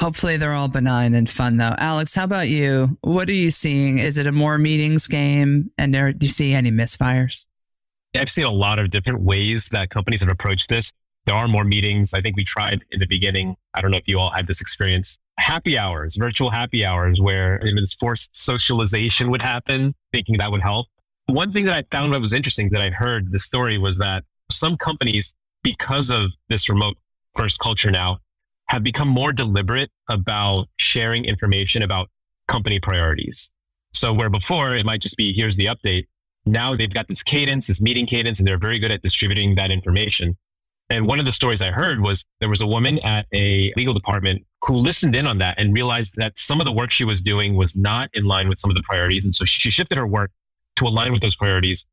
Hopefully 0.00 0.38
they're 0.38 0.52
all 0.52 0.68
benign 0.68 1.14
and 1.14 1.28
fun 1.28 1.58
though. 1.58 1.74
Alex, 1.76 2.14
how 2.14 2.24
about 2.24 2.48
you? 2.48 2.96
What 3.02 3.28
are 3.28 3.34
you 3.34 3.50
seeing? 3.50 3.98
Is 3.98 4.16
it 4.16 4.26
a 4.26 4.32
more 4.32 4.56
meetings 4.56 5.06
game? 5.06 5.70
And 5.76 5.92
do 5.92 6.14
you 6.20 6.28
see 6.28 6.54
any 6.54 6.70
misfires? 6.70 7.46
I've 8.16 8.30
seen 8.30 8.46
a 8.46 8.50
lot 8.50 8.78
of 8.78 8.90
different 8.90 9.20
ways 9.20 9.68
that 9.72 9.90
companies 9.90 10.20
have 10.20 10.30
approached 10.30 10.70
this. 10.70 10.90
There 11.26 11.34
are 11.34 11.46
more 11.46 11.64
meetings. 11.64 12.14
I 12.14 12.22
think 12.22 12.36
we 12.36 12.44
tried 12.44 12.82
in 12.90 12.98
the 12.98 13.06
beginning. 13.06 13.54
I 13.74 13.82
don't 13.82 13.90
know 13.90 13.98
if 13.98 14.08
you 14.08 14.18
all 14.18 14.30
had 14.30 14.46
this 14.46 14.62
experience. 14.62 15.18
Happy 15.38 15.76
hours, 15.76 16.16
virtual 16.16 16.50
happy 16.50 16.84
hours, 16.84 17.20
where 17.20 17.60
this 17.76 17.94
forced 17.94 18.34
socialization 18.34 19.30
would 19.30 19.42
happen, 19.42 19.94
thinking 20.12 20.38
that 20.38 20.50
would 20.50 20.62
help. 20.62 20.86
One 21.26 21.52
thing 21.52 21.66
that 21.66 21.76
I 21.76 21.84
found 21.94 22.14
that 22.14 22.20
was 22.20 22.32
interesting 22.32 22.70
that 22.70 22.80
I 22.80 22.88
heard 22.88 23.30
the 23.30 23.38
story 23.38 23.76
was 23.76 23.98
that 23.98 24.24
some 24.50 24.76
companies, 24.78 25.34
because 25.62 26.10
of 26.10 26.30
this 26.48 26.70
remote 26.70 26.96
first 27.36 27.58
culture 27.58 27.90
now, 27.90 28.18
have 28.70 28.82
become 28.82 29.08
more 29.08 29.32
deliberate 29.32 29.90
about 30.08 30.68
sharing 30.76 31.24
information 31.24 31.82
about 31.82 32.08
company 32.46 32.78
priorities. 32.80 33.50
So 33.92 34.12
where 34.12 34.30
before 34.30 34.74
it 34.76 34.86
might 34.86 35.02
just 35.02 35.16
be, 35.16 35.32
here's 35.32 35.56
the 35.56 35.66
update. 35.66 36.06
Now 36.46 36.76
they've 36.76 36.92
got 36.92 37.08
this 37.08 37.22
cadence, 37.22 37.66
this 37.66 37.80
meeting 37.82 38.06
cadence, 38.06 38.38
and 38.38 38.46
they're 38.46 38.58
very 38.68 38.78
good 38.78 38.92
at 38.92 39.02
distributing 39.02 39.56
that 39.56 39.70
information. 39.70 40.36
And 40.88 41.06
one 41.06 41.18
of 41.18 41.26
the 41.26 41.32
stories 41.32 41.62
I 41.62 41.70
heard 41.70 42.00
was 42.00 42.24
there 42.38 42.48
was 42.48 42.62
a 42.62 42.66
woman 42.66 42.98
at 43.00 43.26
a 43.32 43.72
legal 43.76 43.94
department 43.94 44.46
who 44.64 44.74
listened 44.76 45.14
in 45.16 45.26
on 45.26 45.38
that 45.38 45.58
and 45.58 45.74
realized 45.74 46.14
that 46.16 46.38
some 46.38 46.60
of 46.60 46.64
the 46.64 46.72
work 46.72 46.92
she 46.92 47.04
was 47.04 47.20
doing 47.22 47.56
was 47.56 47.76
not 47.76 48.08
in 48.14 48.24
line 48.24 48.48
with 48.48 48.58
some 48.58 48.70
of 48.70 48.76
the 48.76 48.82
priorities. 48.82 49.24
And 49.24 49.34
so 49.34 49.44
she 49.44 49.70
shifted 49.70 49.98
her 49.98 50.06
work 50.06 50.30
to 50.76 50.86
align 50.86 51.12
with 51.12 51.22
those 51.22 51.36
priorities. 51.36 51.86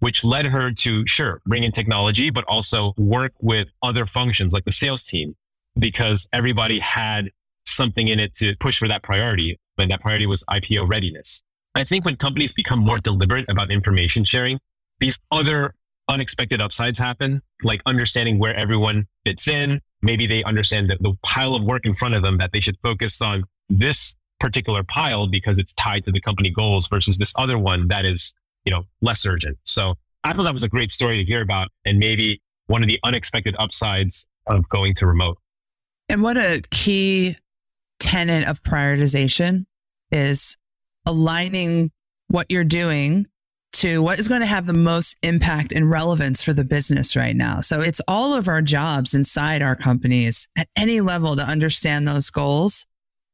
which 0.00 0.24
led 0.24 0.44
her 0.44 0.70
to, 0.70 1.06
sure, 1.06 1.40
bring 1.46 1.64
in 1.64 1.72
technology, 1.72 2.28
but 2.30 2.44
also 2.44 2.92
work 2.98 3.32
with 3.40 3.68
other 3.82 4.04
functions 4.04 4.52
like 4.52 4.64
the 4.64 4.72
sales 4.72 5.04
team, 5.04 5.34
because 5.78 6.28
everybody 6.32 6.78
had 6.78 7.30
something 7.66 8.08
in 8.08 8.20
it 8.20 8.34
to 8.34 8.54
push 8.60 8.78
for 8.78 8.88
that 8.88 9.02
priority. 9.02 9.58
And 9.78 9.90
that 9.90 10.00
priority 10.00 10.26
was 10.26 10.44
IPO 10.44 10.88
readiness. 10.88 11.42
I 11.74 11.82
think 11.82 12.04
when 12.04 12.16
companies 12.16 12.52
become 12.52 12.78
more 12.78 12.98
deliberate 12.98 13.46
about 13.48 13.70
information 13.72 14.24
sharing, 14.24 14.58
these 15.00 15.18
other 15.32 15.74
unexpected 16.08 16.60
upsides 16.60 16.98
happen, 16.98 17.42
like 17.62 17.80
understanding 17.86 18.38
where 18.38 18.54
everyone 18.54 19.06
fits 19.24 19.48
in. 19.48 19.80
Maybe 20.02 20.26
they 20.26 20.44
understand 20.44 20.90
that 20.90 21.02
the 21.02 21.14
pile 21.22 21.54
of 21.54 21.64
work 21.64 21.86
in 21.86 21.94
front 21.94 22.14
of 22.14 22.22
them 22.22 22.38
that 22.38 22.50
they 22.52 22.60
should 22.60 22.76
focus 22.82 23.20
on 23.22 23.44
this 23.68 24.14
particular 24.38 24.82
pile 24.84 25.26
because 25.26 25.58
it's 25.58 25.72
tied 25.72 26.04
to 26.04 26.12
the 26.12 26.20
company 26.20 26.50
goals 26.50 26.86
versus 26.88 27.16
this 27.16 27.32
other 27.36 27.58
one 27.58 27.88
that 27.88 28.04
is, 28.04 28.34
you 28.64 28.72
know, 28.72 28.82
less 29.00 29.24
urgent. 29.26 29.56
So 29.64 29.94
I 30.22 30.32
thought 30.32 30.44
that 30.44 30.54
was 30.54 30.62
a 30.62 30.68
great 30.68 30.92
story 30.92 31.16
to 31.16 31.24
hear 31.24 31.40
about 31.40 31.68
and 31.84 31.98
maybe 31.98 32.40
one 32.66 32.82
of 32.82 32.88
the 32.88 33.00
unexpected 33.04 33.56
upsides 33.58 34.28
of 34.46 34.68
going 34.68 34.94
to 34.94 35.06
remote. 35.06 35.38
And 36.08 36.22
what 36.22 36.36
a 36.36 36.62
key 36.70 37.36
tenet 37.98 38.46
of 38.46 38.62
prioritization 38.62 39.64
is 40.10 40.56
aligning 41.06 41.90
what 42.28 42.46
you're 42.50 42.64
doing 42.64 43.26
to 43.74 44.00
what 44.00 44.20
is 44.20 44.28
going 44.28 44.40
to 44.40 44.46
have 44.46 44.66
the 44.66 44.72
most 44.72 45.16
impact 45.22 45.72
and 45.72 45.90
relevance 45.90 46.42
for 46.42 46.52
the 46.52 46.64
business 46.64 47.16
right 47.16 47.34
now. 47.34 47.60
So 47.60 47.80
it's 47.80 48.00
all 48.06 48.34
of 48.34 48.46
our 48.46 48.62
jobs 48.62 49.14
inside 49.14 49.62
our 49.62 49.74
companies 49.74 50.46
at 50.56 50.68
any 50.76 51.00
level 51.00 51.34
to 51.36 51.42
understand 51.42 52.06
those 52.06 52.30
goals. 52.30 52.86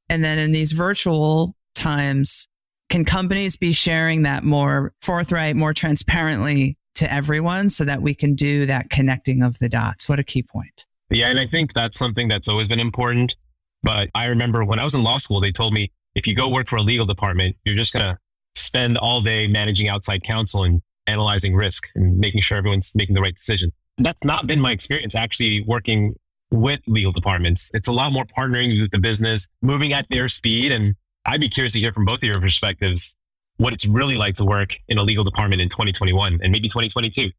And 0.09 0.25
then 0.25 0.39
in 0.39 0.53
these 0.53 0.73
virtual 0.73 1.55
times, 1.75 2.49
can 2.89 3.05
companies 3.05 3.57
be 3.57 3.73
sharing 3.73 4.23
that 4.23 4.43
more 4.43 4.93
forthright, 5.03 5.57
more 5.57 5.75
transparently 5.75 6.79
to 6.97 7.13
everyone 7.13 7.69
so 7.69 7.85
that 7.85 8.03
we 8.03 8.15
can 8.15 8.35
do 8.35 8.67
that 8.67 8.91
connecting 8.91 9.43
of 9.43 9.59
the 9.59 9.69
dots? 9.69 10.09
What 10.09 10.19
a 10.19 10.25
key 10.25 10.43
point. 10.43 10.87
Yeah. 11.11 11.29
And 11.29 11.39
I 11.39 11.47
think 11.47 11.75
that's 11.75 11.99
something 11.99 12.29
that's 12.29 12.49
always 12.49 12.69
been 12.69 12.81
important. 12.81 13.35
But 13.83 14.11
I 14.15 14.27
remember 14.27 14.65
when 14.65 14.79
I 14.79 14.85
was 14.85 14.95
in 14.95 15.03
law 15.03 15.19
school, 15.19 15.41
they 15.41 15.53
told 15.53 15.73
me 15.73 15.91
if 16.15 16.27
you 16.27 16.35
go 16.35 16.49
work 16.49 16.69
for 16.69 16.77
a 16.77 16.83
legal 16.83 17.07
department, 17.07 17.57
you're 17.65 17.77
just 17.77 17.93
going 17.93 18.05
to 18.05 18.19
spend 18.55 18.99
all 18.99 19.21
day 19.21 19.47
managing 19.47 19.89
outside 19.89 20.23
counsel 20.23 20.65
and 20.65 20.83
analyzing 21.07 21.55
risk 21.55 21.89
and 21.95 22.19
making 22.19 22.41
sure 22.41 22.59
everyone's 22.59 22.93
making 22.95 23.15
the 23.15 23.21
right 23.21 23.35
decision. 23.35 23.73
That's 23.99 24.23
not 24.25 24.47
been 24.47 24.61
my 24.61 24.73
experience 24.73 25.15
actually 25.15 25.63
working 25.63 26.15
with 26.51 26.81
legal 26.87 27.13
departments. 27.13 27.71
It's 27.75 27.89
a 27.89 27.93
lot 27.93 28.13
more 28.13 28.25
partnering 28.25 28.81
with 28.81 28.91
the 28.91 28.99
business, 28.99 29.47
moving 29.63 29.93
at 29.93 30.07
their 30.11 30.29
speed. 30.29 30.73
And 30.73 30.95
I'd 31.27 31.41
be 31.41 31.49
curious 31.49 31.75
to 31.75 31.81
hear 31.81 31.93
from 31.93 32.05
both 32.05 32.19
of 32.19 32.25
your 32.25 32.41
perspectives 32.41 33.15
what 33.59 33.73
it's 33.73 33.87
really 33.87 34.17
like 34.17 34.35
to 34.37 34.45
work 34.45 34.75
in 34.89 34.99
a 34.99 35.03
legal 35.03 35.23
department 35.23 35.61
in 35.61 35.69
2021 35.69 36.41
and 36.43 36.53
maybe 36.53 36.67
2022. 36.69 37.31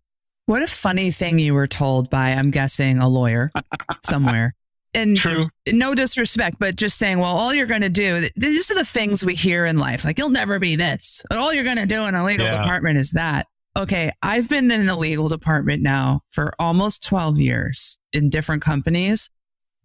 What 0.46 0.64
a 0.64 0.68
funny 0.68 1.12
thing 1.12 1.40
you 1.40 1.54
were 1.54 1.68
told 1.68 2.10
by, 2.10 2.32
I'm 2.32 2.52
guessing, 2.52 2.98
a 2.98 3.08
lawyer 3.08 3.52
somewhere 4.04 4.56
and 4.94 5.16
True. 5.16 5.50
no 5.72 5.96
disrespect, 5.96 6.58
but 6.60 6.76
just 6.76 6.98
saying, 6.98 7.20
well, 7.20 7.36
all 7.36 7.54
you're 7.54 7.68
going 7.68 7.82
to 7.82 7.90
do, 7.90 8.28
these 8.36 8.70
are 8.72 8.76
the 8.76 8.86
things 8.86 9.24
we 9.24 9.36
hear 9.36 9.66
in 9.66 9.78
life. 9.78 10.04
Like, 10.04 10.18
you'll 10.18 10.30
never 10.30 10.60
be 10.60 10.76
this. 10.76 11.24
And 11.30 11.40
all 11.40 11.54
you're 11.54 11.64
going 11.64 11.78
to 11.78 11.86
do 11.86 12.06
in 12.06 12.16
a 12.16 12.26
legal 12.26 12.46
yeah. 12.46 12.58
department 12.58 12.98
is 12.98 13.12
that. 13.12 13.48
Okay. 13.78 14.12
I've 14.22 14.50
been 14.50 14.70
in 14.70 14.90
a 14.90 14.98
legal 14.98 15.30
department 15.30 15.82
now 15.82 16.22
for 16.28 16.54
almost 16.60 17.06
12 17.06 17.40
years 17.40 17.98
in 18.12 18.30
different 18.30 18.62
companies. 18.62 19.30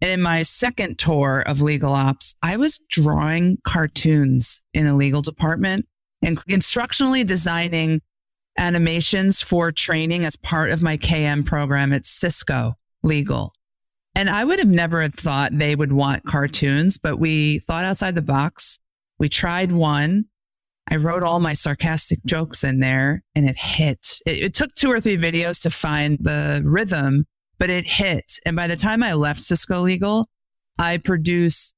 And 0.01 0.11
in 0.11 0.21
my 0.21 0.43
second 0.43 0.99
tour 0.99 1.43
of 1.47 1.61
legal 1.61 1.93
ops, 1.93 2.35
I 2.43 2.57
was 2.57 2.77
drawing 2.89 3.59
cartoons 3.65 4.61
in 4.73 4.87
a 4.87 4.95
legal 4.95 5.21
department 5.21 5.87
and 6.21 6.37
instructionally 6.45 7.25
designing 7.25 8.01
animations 8.57 9.41
for 9.41 9.71
training 9.71 10.25
as 10.25 10.35
part 10.35 10.69
of 10.69 10.81
my 10.81 10.97
KM 10.97 11.45
program 11.45 11.93
at 11.93 12.05
Cisco 12.05 12.73
Legal. 13.03 13.53
And 14.15 14.29
I 14.29 14.43
would 14.43 14.59
have 14.59 14.67
never 14.67 15.01
have 15.01 15.13
thought 15.13 15.51
they 15.53 15.75
would 15.75 15.93
want 15.93 16.25
cartoons, 16.25 16.97
but 16.97 17.17
we 17.17 17.59
thought 17.59 17.85
outside 17.85 18.15
the 18.15 18.21
box. 18.21 18.79
We 19.19 19.29
tried 19.29 19.71
one. 19.71 20.25
I 20.89 20.95
wrote 20.95 21.21
all 21.21 21.39
my 21.39 21.53
sarcastic 21.53 22.23
jokes 22.25 22.63
in 22.63 22.79
there 22.79 23.23
and 23.35 23.47
it 23.47 23.57
hit. 23.57 24.19
It, 24.25 24.45
it, 24.45 24.53
took 24.53 24.73
two 24.73 24.89
or 24.89 24.99
three 24.99 25.17
videos 25.17 25.61
to 25.61 25.69
find 25.69 26.17
the 26.19 26.61
rhythm, 26.65 27.25
but 27.59 27.69
it 27.69 27.85
hit. 27.85 28.39
And 28.45 28.55
by 28.55 28.67
the 28.67 28.75
time 28.75 29.03
I 29.03 29.13
left 29.13 29.41
Cisco 29.41 29.81
Legal, 29.81 30.27
I 30.79 30.97
produced 30.97 31.75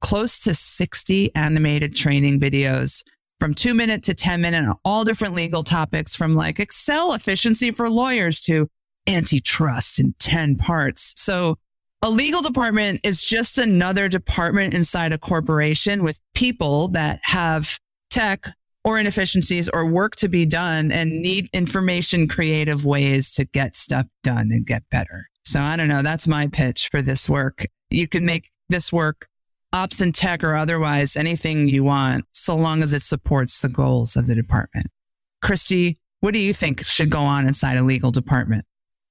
close 0.00 0.38
to 0.40 0.54
60 0.54 1.34
animated 1.34 1.94
training 1.94 2.40
videos 2.40 3.02
from 3.40 3.54
two 3.54 3.74
minute 3.74 4.02
to 4.04 4.14
10 4.14 4.40
minute 4.40 4.64
on 4.64 4.76
all 4.84 5.04
different 5.04 5.34
legal 5.34 5.62
topics 5.62 6.14
from 6.14 6.34
like 6.34 6.58
Excel 6.58 7.12
efficiency 7.12 7.70
for 7.70 7.90
lawyers 7.90 8.40
to 8.42 8.68
antitrust 9.06 9.98
in 9.98 10.14
10 10.18 10.56
parts. 10.56 11.14
So 11.16 11.56
a 12.02 12.10
legal 12.10 12.42
department 12.42 13.00
is 13.04 13.22
just 13.22 13.58
another 13.58 14.08
department 14.08 14.74
inside 14.74 15.12
a 15.12 15.18
corporation 15.18 16.02
with 16.02 16.20
people 16.34 16.88
that 16.88 17.20
have 17.22 17.78
tech 18.10 18.46
or 18.84 18.98
inefficiencies 18.98 19.68
or 19.68 19.86
work 19.86 20.14
to 20.16 20.28
be 20.28 20.46
done 20.46 20.92
and 20.92 21.10
need 21.10 21.48
information 21.52 22.28
creative 22.28 22.84
ways 22.84 23.32
to 23.32 23.44
get 23.44 23.74
stuff 23.74 24.06
done 24.22 24.50
and 24.52 24.66
get 24.66 24.82
better. 24.90 25.26
So 25.44 25.60
I 25.60 25.76
don't 25.76 25.88
know. 25.88 26.02
That's 26.02 26.28
my 26.28 26.46
pitch 26.46 26.88
for 26.90 27.02
this 27.02 27.28
work. 27.28 27.66
You 27.90 28.06
can 28.06 28.24
make 28.24 28.50
this 28.68 28.92
work 28.92 29.28
ops 29.76 30.00
and 30.00 30.14
tech 30.14 30.42
or 30.42 30.54
otherwise 30.54 31.16
anything 31.16 31.68
you 31.68 31.84
want, 31.84 32.24
so 32.32 32.56
long 32.56 32.82
as 32.82 32.94
it 32.94 33.02
supports 33.02 33.60
the 33.60 33.68
goals 33.68 34.16
of 34.16 34.26
the 34.26 34.34
department. 34.34 34.86
Christy, 35.42 35.98
what 36.20 36.32
do 36.32 36.40
you 36.40 36.54
think 36.54 36.82
should 36.82 37.10
go 37.10 37.20
on 37.20 37.46
inside 37.46 37.76
a 37.76 37.82
legal 37.82 38.10
department? 38.10 38.64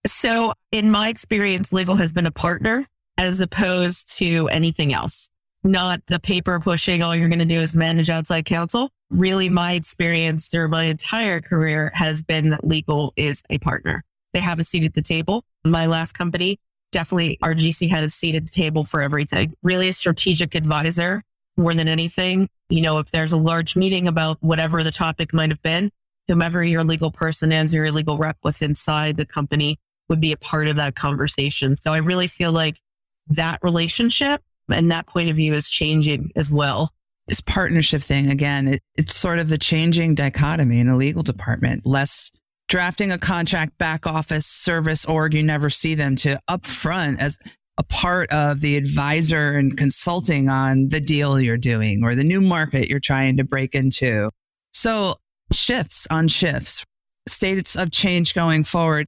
So, 0.08 0.54
in 0.72 0.90
my 0.90 1.10
experience, 1.10 1.72
legal 1.72 1.96
has 1.96 2.12
been 2.12 2.26
a 2.26 2.32
partner 2.32 2.88
as 3.18 3.40
opposed 3.40 4.18
to 4.18 4.48
anything 4.50 4.92
else, 4.92 5.30
not 5.64 6.02
the 6.08 6.20
paper 6.20 6.60
pushing. 6.60 7.04
All 7.04 7.16
you're 7.16 7.30
going 7.30 7.40
to 7.40 7.46
do 7.46 7.62
is 7.62 7.76
manage 7.76 8.10
outside 8.10 8.46
counsel. 8.46 8.90
Really, 9.12 9.50
my 9.50 9.74
experience 9.74 10.48
through 10.48 10.70
my 10.70 10.86
entire 10.86 11.42
career 11.42 11.92
has 11.94 12.24
been 12.24 12.50
that 12.50 12.66
legal 12.66 13.14
is 13.16 13.44
a 13.52 13.60
partner. 13.60 14.04
They 14.34 14.40
have 14.40 14.60
a 14.60 14.64
seat 14.64 14.84
at 14.84 14.96
the 14.96 15.02
table. 15.02 15.44
My 15.64 15.86
last 15.86 16.14
company, 16.14 16.60
definitely 16.96 17.38
our 17.42 17.54
GC 17.54 17.90
had 17.90 18.06
a 18.06 18.10
seat 18.10 18.36
at 18.36 18.46
the 18.46 18.50
table 18.50 18.86
for 18.86 19.02
everything. 19.02 19.54
Really 19.64 19.90
a 19.90 19.94
strategic 19.94 20.56
advisor 20.56 21.22
more 21.58 21.74
than 21.74 21.90
anything. 21.90 22.48
You 22.70 22.82
know, 22.82 23.00
if 23.00 23.12
there's 23.12 23.34
a 23.34 23.38
large 23.38 23.76
meeting 23.76 24.08
about 24.08 24.38
whatever 24.40 24.82
the 24.82 24.94
topic 24.94 25.34
might 25.34 25.50
have 25.50 25.62
been, 25.62 25.92
whomever 26.30 26.64
your 26.64 26.86
legal 26.86 27.12
person 27.12 27.52
is, 27.52 27.74
your 27.74 27.92
legal 27.92 28.18
rep 28.18 28.38
with 28.44 28.62
inside 28.62 29.18
the 29.18 29.26
company 29.26 29.78
would 30.08 30.22
be 30.22 30.32
a 30.32 30.38
part 30.38 30.70
of 30.70 30.78
that 30.78 30.96
conversation. 30.96 31.76
So 31.76 31.92
I 31.92 31.98
really 31.98 32.28
feel 32.28 32.54
like 32.54 32.80
that 33.28 33.60
relationship 33.62 34.42
and 34.70 34.90
that 34.90 35.06
point 35.06 35.30
of 35.30 35.36
view 35.36 35.54
is 35.54 35.70
changing 35.70 36.32
as 36.38 36.50
well. 36.50 36.92
This 37.28 37.42
partnership 37.42 38.04
thing, 38.04 38.32
again, 38.32 38.68
it, 38.68 38.84
it's 38.96 39.18
sort 39.18 39.40
of 39.40 39.50
the 39.50 39.58
changing 39.58 40.16
dichotomy 40.16 40.80
in 40.80 40.88
a 40.88 40.96
legal 40.96 41.24
department. 41.24 41.86
Less 41.86 42.32
drafting 42.68 43.12
a 43.12 43.18
contract 43.18 43.78
back 43.78 44.08
office 44.08 44.46
service 44.46 45.06
org, 45.06 45.34
you 45.34 45.44
never 45.44 45.70
see 45.70 45.96
them 45.96 46.16
to 46.18 46.40
upfront 46.50 47.20
as 47.20 47.38
a 47.78 47.84
part 47.84 48.32
of 48.32 48.62
the 48.62 48.78
advisor 48.78 49.58
and 49.58 49.78
consulting 49.78 50.50
on 50.50 50.88
the 50.88 51.02
deal 51.02 51.40
you're 51.40 51.58
doing 51.58 52.04
or 52.04 52.16
the 52.16 52.24
new 52.24 52.42
market 52.42 52.88
you're 52.88 53.00
trying 53.00 53.38
to 53.38 53.44
break 53.44 53.76
into. 53.76 54.30
So 54.74 55.16
shifts 55.52 56.08
on 56.10 56.28
shifts, 56.28 56.86
states 57.28 57.76
of 57.76 57.92
change 57.92 58.34
going 58.34 58.64
forward. 58.64 59.08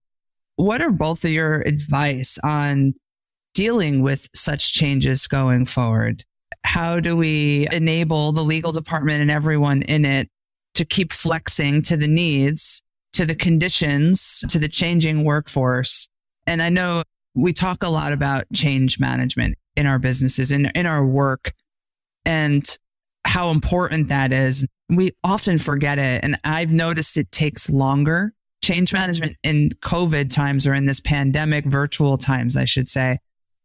What 0.55 0.81
are 0.81 0.91
both 0.91 1.23
of 1.23 1.31
your 1.31 1.61
advice 1.61 2.37
on 2.43 2.93
dealing 3.53 4.01
with 4.01 4.27
such 4.35 4.73
changes 4.73 5.27
going 5.27 5.65
forward? 5.65 6.23
How 6.63 6.99
do 6.99 7.15
we 7.15 7.67
enable 7.71 8.33
the 8.33 8.41
legal 8.41 8.71
department 8.71 9.21
and 9.21 9.31
everyone 9.31 9.81
in 9.83 10.03
it 10.03 10.29
to 10.73 10.85
keep 10.85 11.13
flexing 11.13 11.81
to 11.83 11.97
the 11.97 12.07
needs, 12.07 12.81
to 13.17 13.25
the 13.25 13.35
conditions, 13.35 14.43
to 14.49 14.59
the 14.59 14.67
changing 14.67 15.23
workforce? 15.23 16.07
And 16.45 16.61
I 16.61 16.69
know 16.69 17.03
we 17.35 17.53
talk 17.53 17.83
a 17.83 17.89
lot 17.89 18.13
about 18.13 18.45
change 18.53 18.99
management 18.99 19.55
in 19.75 19.85
our 19.85 19.99
businesses, 19.99 20.51
in, 20.51 20.71
in 20.73 20.85
our 20.85 21.05
work, 21.05 21.53
and 22.25 22.65
how 23.25 23.49
important 23.49 24.09
that 24.09 24.31
is. 24.31 24.67
We 24.89 25.11
often 25.23 25.57
forget 25.57 25.99
it. 25.99 26.23
And 26.23 26.39
I've 26.43 26.71
noticed 26.71 27.17
it 27.17 27.31
takes 27.31 27.69
longer 27.69 28.33
change 28.63 28.93
management 28.93 29.37
in 29.43 29.69
COVID 29.83 30.33
times 30.33 30.65
or 30.65 30.73
in 30.73 30.85
this 30.85 30.99
pandemic, 30.99 31.65
virtual 31.65 32.17
times, 32.17 32.57
I 32.57 32.65
should 32.65 32.89
say, 32.89 33.17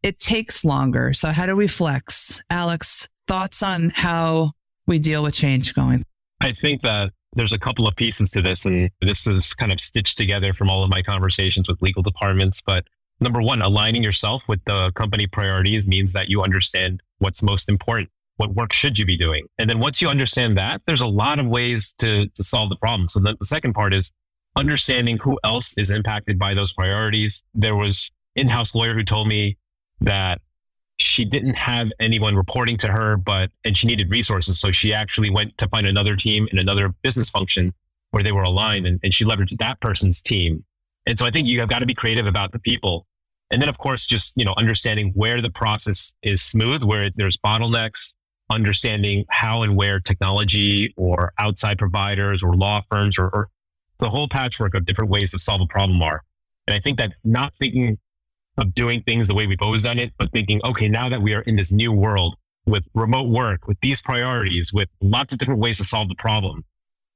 it 0.03 0.19
takes 0.19 0.65
longer. 0.65 1.13
So 1.13 1.31
how 1.31 1.47
do 1.47 1.57
we 1.57 1.67
flex? 1.67 2.43
Alex, 2.51 3.09
thoughts 3.27 3.63
on 3.63 3.91
how 3.95 4.53
we 4.87 4.99
deal 4.99 5.23
with 5.23 5.35
change 5.35 5.75
going? 5.75 6.05
I 6.41 6.53
think 6.53 6.83
that 6.83 7.13
there's 7.35 7.53
a 7.53 7.59
couple 7.59 7.87
of 7.87 7.97
pieces 7.97 8.31
to 8.31 8.43
this, 8.43 8.65
and 8.65 8.91
this 9.01 9.27
is 9.27 9.55
kind 9.55 9.73
of 9.73 9.81
stitched 9.81 10.19
together 10.19 10.53
from 10.53 10.71
all 10.71 10.85
of 10.85 10.91
my 10.91 11.03
conversations 11.03 11.69
with 11.69 11.81
legal 11.81 12.03
departments. 12.03 12.61
But 12.61 12.85
number 13.21 13.41
one, 13.41 13.63
aligning 13.63 14.03
yourself 14.03 14.47
with 14.49 14.63
the 14.65 14.93
company 14.95 15.27
priorities 15.27 15.87
means 15.87 16.13
that 16.13 16.29
you 16.29 16.43
understand 16.43 17.03
what's 17.19 17.43
most 17.43 17.69
important. 17.69 18.11
What 18.37 18.55
work 18.55 18.73
should 18.73 18.99
you 18.99 19.07
be 19.07 19.17
doing? 19.17 19.47
And 19.59 19.69
then 19.69 19.79
once 19.79 20.03
you 20.03 20.09
understand 20.09 20.57
that, 20.59 20.83
there's 20.87 21.03
a 21.03 21.07
lot 21.07 21.39
of 21.39 21.47
ways 21.47 21.95
to, 21.99 22.27
to 22.29 22.45
solve 22.45 22.71
the 22.71 22.77
problem. 22.77 23.09
So 23.09 23.21
then 23.21 23.37
the 23.39 23.47
second 23.47 23.75
part 23.75 23.95
is 23.95 24.11
understanding 24.57 25.19
who 25.19 25.39
else 25.45 25.77
is 25.79 25.91
impacted 25.91 26.39
by 26.39 26.55
those 26.55 26.73
priorities. 26.73 27.43
There 27.55 27.77
was 27.77 28.11
in-house 28.35 28.75
lawyer 28.75 28.95
who 28.95 29.05
told 29.05 29.29
me 29.29 29.57
that 30.01 30.41
she 31.03 31.25
didn't 31.25 31.55
have 31.55 31.91
anyone 32.01 32.37
reporting 32.37 32.77
to 32.79 32.89
her, 32.89 33.17
but 33.17 33.51
and 33.65 33.77
she 33.77 33.87
needed 33.87 34.11
resources. 34.11 34.61
So 34.61 34.71
she 34.71 34.95
actually 34.95 35.31
went 35.31 35.57
to 35.59 35.69
find 35.69 35.87
another 35.87 36.17
team 36.17 36.49
in 36.53 36.59
another 36.59 36.91
business 37.03 37.29
function 37.29 37.73
where 38.11 38.23
they 38.23 38.33
were 38.33 38.43
aligned 38.43 38.87
and, 38.87 39.01
and 39.03 39.13
she 39.13 39.25
leveraged 39.25 39.59
that 39.59 39.81
person's 39.81 40.23
team. 40.23 40.65
And 41.07 41.19
so 41.19 41.27
I 41.27 41.31
think 41.31 41.49
you 41.49 41.59
have 41.61 41.69
got 41.69 41.81
to 41.81 41.87
be 41.87 41.95
creative 41.95 42.27
about 42.27 42.53
the 42.53 42.59
people. 42.59 43.07
And 43.51 43.61
then 43.61 43.69
of 43.69 43.79
course, 43.79 44.07
just, 44.07 44.37
you 44.37 44.45
know, 44.45 44.55
understanding 44.57 45.13
where 45.15 45.43
the 45.43 45.51
process 45.51 46.15
is 46.23 46.43
smooth, 46.43 46.83
where 46.83 47.11
there's 47.17 47.37
bottlenecks, 47.37 48.15
understanding 48.51 49.25
how 49.29 49.63
and 49.63 49.77
where 49.77 49.99
technology 49.99 50.95
or 50.97 51.33
outside 51.39 51.79
providers 51.79 52.43
or 52.43 52.55
law 52.55 52.83
firms 52.91 53.19
or, 53.19 53.29
or 53.29 53.49
the 53.99 54.09
whole 54.09 54.29
patchwork 54.29 54.75
of 54.75 54.85
different 54.85 55.11
ways 55.11 55.33
to 55.33 55.39
solve 55.39 55.61
a 55.61 55.67
problem 55.67 56.01
are. 56.03 56.23
And 56.67 56.75
I 56.75 56.81
think 56.81 56.99
that 56.99 57.13
not 57.25 57.53
thinking 57.59 57.99
of 58.59 58.75
doing 58.75 59.03
things 59.03 59.29
the 59.29 59.35
way 59.35 59.47
we've 59.47 59.63
always 59.63 59.83
done 59.83 59.99
it, 59.99 60.13
but 60.19 60.31
thinking, 60.33 60.61
okay, 60.65 60.89
now 60.89 61.09
that 61.09 61.23
we 61.23 61.35
are 61.35 61.43
in 61.43 61.57
this 61.57 61.73
new 61.73 61.93
world 61.93 62.37
with 62.67 62.87
remote 62.95 63.29
work, 63.29 63.67
with 63.67 63.79
these 63.81 64.03
priorities, 64.03 64.73
with 64.73 64.89
lots 65.01 65.33
of 65.33 65.39
different 65.39 65.61
ways 65.61 65.79
to 65.79 65.85
solve 65.85 66.09
the 66.09 66.15
problem, 66.17 66.65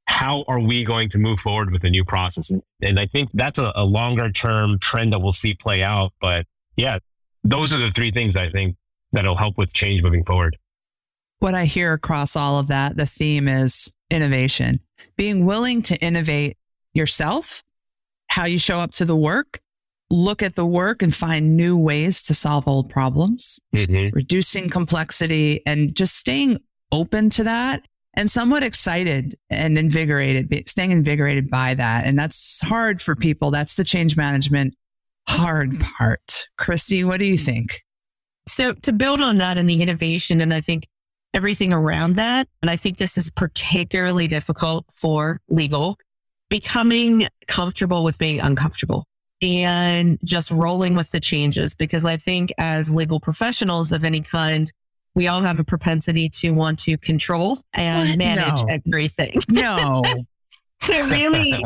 how 0.06 0.44
are 0.48 0.60
we 0.60 0.84
going 0.84 1.08
to 1.10 1.18
move 1.18 1.38
forward 1.40 1.72
with 1.72 1.84
a 1.84 1.90
new 1.90 2.04
process? 2.04 2.50
And, 2.50 2.62
and 2.80 2.98
I 2.98 3.06
think 3.06 3.28
that's 3.34 3.58
a, 3.58 3.72
a 3.74 3.84
longer 3.84 4.30
term 4.30 4.78
trend 4.78 5.12
that 5.12 5.18
we'll 5.18 5.32
see 5.32 5.54
play 5.54 5.82
out. 5.82 6.12
But 6.20 6.46
yeah, 6.76 6.98
those 7.44 7.74
are 7.74 7.78
the 7.78 7.90
three 7.90 8.10
things 8.10 8.36
I 8.36 8.48
think 8.48 8.76
that'll 9.12 9.36
help 9.36 9.58
with 9.58 9.72
change 9.74 10.02
moving 10.02 10.24
forward. 10.24 10.56
What 11.38 11.54
I 11.54 11.66
hear 11.66 11.92
across 11.92 12.34
all 12.34 12.58
of 12.58 12.68
that, 12.68 12.96
the 12.96 13.06
theme 13.06 13.46
is 13.46 13.92
innovation, 14.10 14.80
being 15.16 15.44
willing 15.44 15.82
to 15.82 15.96
innovate 15.98 16.56
yourself, 16.94 17.62
how 18.28 18.46
you 18.46 18.58
show 18.58 18.80
up 18.80 18.92
to 18.92 19.04
the 19.04 19.16
work, 19.16 19.60
look 20.10 20.42
at 20.42 20.54
the 20.54 20.66
work 20.66 21.02
and 21.02 21.14
find 21.14 21.56
new 21.56 21.76
ways 21.76 22.22
to 22.22 22.34
solve 22.34 22.68
old 22.68 22.88
problems, 22.88 23.58
mm-hmm. 23.74 24.14
reducing 24.14 24.70
complexity 24.70 25.62
and 25.66 25.94
just 25.94 26.16
staying 26.16 26.58
open 26.92 27.28
to 27.30 27.44
that 27.44 27.86
and 28.14 28.30
somewhat 28.30 28.62
excited 28.62 29.36
and 29.50 29.76
invigorated, 29.76 30.68
staying 30.68 30.90
invigorated 30.90 31.50
by 31.50 31.74
that. 31.74 32.06
And 32.06 32.18
that's 32.18 32.60
hard 32.62 33.02
for 33.02 33.14
people. 33.14 33.50
That's 33.50 33.74
the 33.74 33.84
change 33.84 34.16
management 34.16 34.74
hard 35.28 35.80
part. 35.80 36.46
Christy, 36.56 37.04
what 37.04 37.18
do 37.18 37.26
you 37.26 37.36
think? 37.36 37.82
So 38.48 38.72
to 38.72 38.92
build 38.92 39.20
on 39.20 39.38
that 39.38 39.58
and 39.58 39.68
the 39.68 39.82
innovation, 39.82 40.40
and 40.40 40.54
I 40.54 40.60
think 40.60 40.86
everything 41.34 41.72
around 41.72 42.14
that, 42.14 42.48
and 42.62 42.70
I 42.70 42.76
think 42.76 42.96
this 42.96 43.18
is 43.18 43.28
particularly 43.30 44.28
difficult 44.28 44.86
for 44.94 45.40
legal, 45.48 45.98
becoming 46.48 47.26
comfortable 47.48 48.04
with 48.04 48.18
being 48.18 48.40
uncomfortable 48.40 49.04
and 49.42 50.18
just 50.24 50.50
rolling 50.50 50.96
with 50.96 51.10
the 51.10 51.20
changes. 51.20 51.74
Because 51.74 52.04
I 52.04 52.16
think 52.16 52.52
as 52.58 52.90
legal 52.90 53.20
professionals 53.20 53.92
of 53.92 54.04
any 54.04 54.20
kind, 54.20 54.72
we 55.14 55.28
all 55.28 55.40
have 55.40 55.58
a 55.58 55.64
propensity 55.64 56.28
to 56.28 56.50
want 56.50 56.78
to 56.80 56.98
control 56.98 57.58
and 57.72 58.10
what? 58.10 58.18
manage 58.18 58.62
no. 58.62 58.68
everything. 58.68 59.40
No. 59.48 60.02
so 60.82 61.10
really 61.10 61.64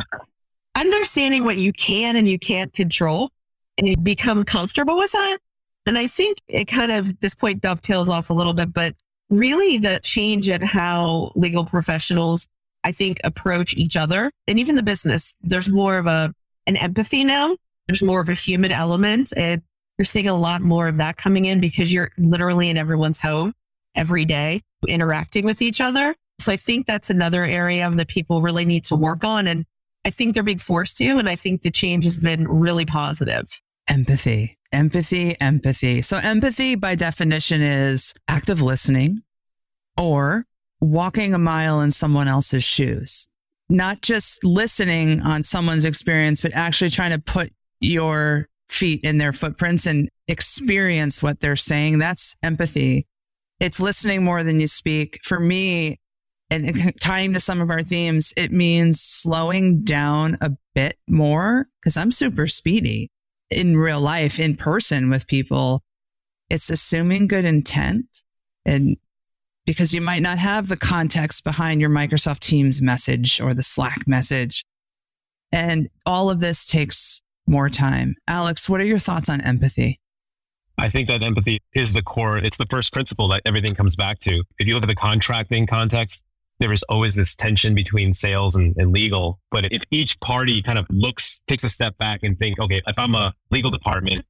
understanding 0.76 1.44
what 1.44 1.58
you 1.58 1.72
can 1.72 2.16
and 2.16 2.28
you 2.28 2.38
can't 2.38 2.72
control 2.72 3.30
and 3.76 4.02
become 4.04 4.44
comfortable 4.44 4.96
with 4.96 5.12
that. 5.12 5.38
And 5.86 5.98
I 5.98 6.06
think 6.06 6.38
it 6.46 6.66
kind 6.66 6.92
of, 6.92 7.18
this 7.20 7.34
point 7.34 7.60
dovetails 7.60 8.08
off 8.08 8.30
a 8.30 8.34
little 8.34 8.52
bit, 8.52 8.72
but 8.72 8.94
really 9.28 9.78
the 9.78 10.00
change 10.02 10.48
in 10.48 10.62
how 10.62 11.32
legal 11.34 11.64
professionals, 11.64 12.46
I 12.84 12.92
think, 12.92 13.18
approach 13.24 13.74
each 13.74 13.96
other 13.96 14.30
and 14.46 14.58
even 14.58 14.76
the 14.76 14.82
business. 14.82 15.34
There's 15.40 15.68
more 15.68 15.98
of 15.98 16.06
a, 16.06 16.32
an 16.66 16.76
empathy 16.76 17.24
now. 17.24 17.56
There's 17.86 18.02
more 18.02 18.20
of 18.20 18.28
a 18.28 18.34
human 18.34 18.72
element 18.72 19.32
and 19.36 19.62
you're 19.98 20.04
seeing 20.04 20.28
a 20.28 20.34
lot 20.34 20.62
more 20.62 20.88
of 20.88 20.96
that 20.98 21.16
coming 21.16 21.44
in 21.44 21.60
because 21.60 21.92
you're 21.92 22.10
literally 22.16 22.70
in 22.70 22.78
everyone's 22.78 23.18
home 23.20 23.52
every 23.94 24.24
day 24.24 24.62
interacting 24.88 25.44
with 25.44 25.60
each 25.60 25.80
other. 25.80 26.14
So 26.38 26.52
I 26.52 26.56
think 26.56 26.86
that's 26.86 27.10
another 27.10 27.44
area 27.44 27.90
that 27.90 28.08
people 28.08 28.40
really 28.40 28.64
need 28.64 28.84
to 28.84 28.96
work 28.96 29.24
on. 29.24 29.46
And 29.46 29.66
I 30.06 30.10
think 30.10 30.32
they're 30.34 30.42
being 30.42 30.58
forced 30.58 30.96
to. 30.98 31.18
And 31.18 31.28
I 31.28 31.36
think 31.36 31.62
the 31.62 31.70
change 31.70 32.04
has 32.04 32.18
been 32.18 32.48
really 32.48 32.86
positive. 32.86 33.60
Empathy, 33.88 34.56
empathy, 34.72 35.38
empathy. 35.40 36.00
So 36.00 36.16
empathy 36.16 36.76
by 36.76 36.94
definition 36.94 37.60
is 37.60 38.14
active 38.26 38.62
listening 38.62 39.22
or 39.98 40.46
walking 40.80 41.34
a 41.34 41.38
mile 41.38 41.82
in 41.82 41.90
someone 41.90 42.28
else's 42.28 42.64
shoes. 42.64 43.28
Not 43.70 44.02
just 44.02 44.44
listening 44.44 45.20
on 45.22 45.44
someone's 45.44 45.84
experience, 45.84 46.40
but 46.40 46.54
actually 46.54 46.90
trying 46.90 47.12
to 47.12 47.20
put 47.20 47.52
your 47.80 48.48
feet 48.68 49.00
in 49.04 49.18
their 49.18 49.32
footprints 49.32 49.86
and 49.86 50.10
experience 50.28 51.22
what 51.22 51.40
they're 51.40 51.56
saying. 51.56 51.98
That's 51.98 52.36
empathy. 52.42 53.06
It's 53.60 53.80
listening 53.80 54.24
more 54.24 54.42
than 54.42 54.60
you 54.60 54.66
speak. 54.66 55.20
For 55.22 55.38
me, 55.38 55.98
and 56.50 56.92
tying 57.00 57.32
to 57.34 57.40
some 57.40 57.60
of 57.60 57.70
our 57.70 57.82
themes, 57.82 58.34
it 58.36 58.50
means 58.50 59.00
slowing 59.00 59.84
down 59.84 60.36
a 60.40 60.50
bit 60.74 60.98
more 61.08 61.68
because 61.80 61.96
I'm 61.96 62.10
super 62.10 62.48
speedy 62.48 63.10
in 63.50 63.76
real 63.76 64.00
life, 64.00 64.40
in 64.40 64.56
person 64.56 65.10
with 65.10 65.28
people. 65.28 65.82
It's 66.48 66.70
assuming 66.70 67.28
good 67.28 67.44
intent 67.44 68.06
and 68.64 68.96
because 69.70 69.94
you 69.94 70.00
might 70.00 70.20
not 70.20 70.36
have 70.36 70.66
the 70.66 70.76
context 70.76 71.44
behind 71.44 71.80
your 71.80 71.90
Microsoft 71.90 72.40
Teams 72.40 72.82
message 72.82 73.40
or 73.40 73.54
the 73.54 73.62
Slack 73.62 74.04
message. 74.04 74.64
And 75.52 75.88
all 76.04 76.28
of 76.28 76.40
this 76.40 76.66
takes 76.66 77.22
more 77.46 77.68
time. 77.68 78.16
Alex, 78.26 78.68
what 78.68 78.80
are 78.80 78.84
your 78.84 78.98
thoughts 78.98 79.28
on 79.28 79.40
empathy? 79.40 80.00
I 80.76 80.90
think 80.90 81.06
that 81.06 81.22
empathy 81.22 81.60
is 81.72 81.92
the 81.92 82.02
core. 82.02 82.38
It's 82.38 82.56
the 82.56 82.66
first 82.68 82.92
principle 82.92 83.28
that 83.28 83.42
everything 83.44 83.76
comes 83.76 83.94
back 83.94 84.18
to. 84.20 84.42
If 84.58 84.66
you 84.66 84.74
look 84.74 84.82
at 84.82 84.88
the 84.88 84.96
contracting 84.96 85.68
context, 85.68 86.24
there 86.58 86.72
is 86.72 86.82
always 86.88 87.14
this 87.14 87.36
tension 87.36 87.72
between 87.72 88.12
sales 88.12 88.56
and, 88.56 88.74
and, 88.76 88.90
legal. 88.90 89.38
But 89.52 89.72
if 89.72 89.84
each 89.92 90.18
party 90.18 90.62
kind 90.62 90.80
of 90.80 90.86
looks, 90.90 91.40
takes 91.46 91.62
a 91.62 91.68
step 91.68 91.96
back 91.98 92.24
and 92.24 92.36
think, 92.40 92.58
okay, 92.58 92.82
if 92.88 92.98
I'm 92.98 93.14
a 93.14 93.32
legal 93.52 93.70
department, 93.70 94.24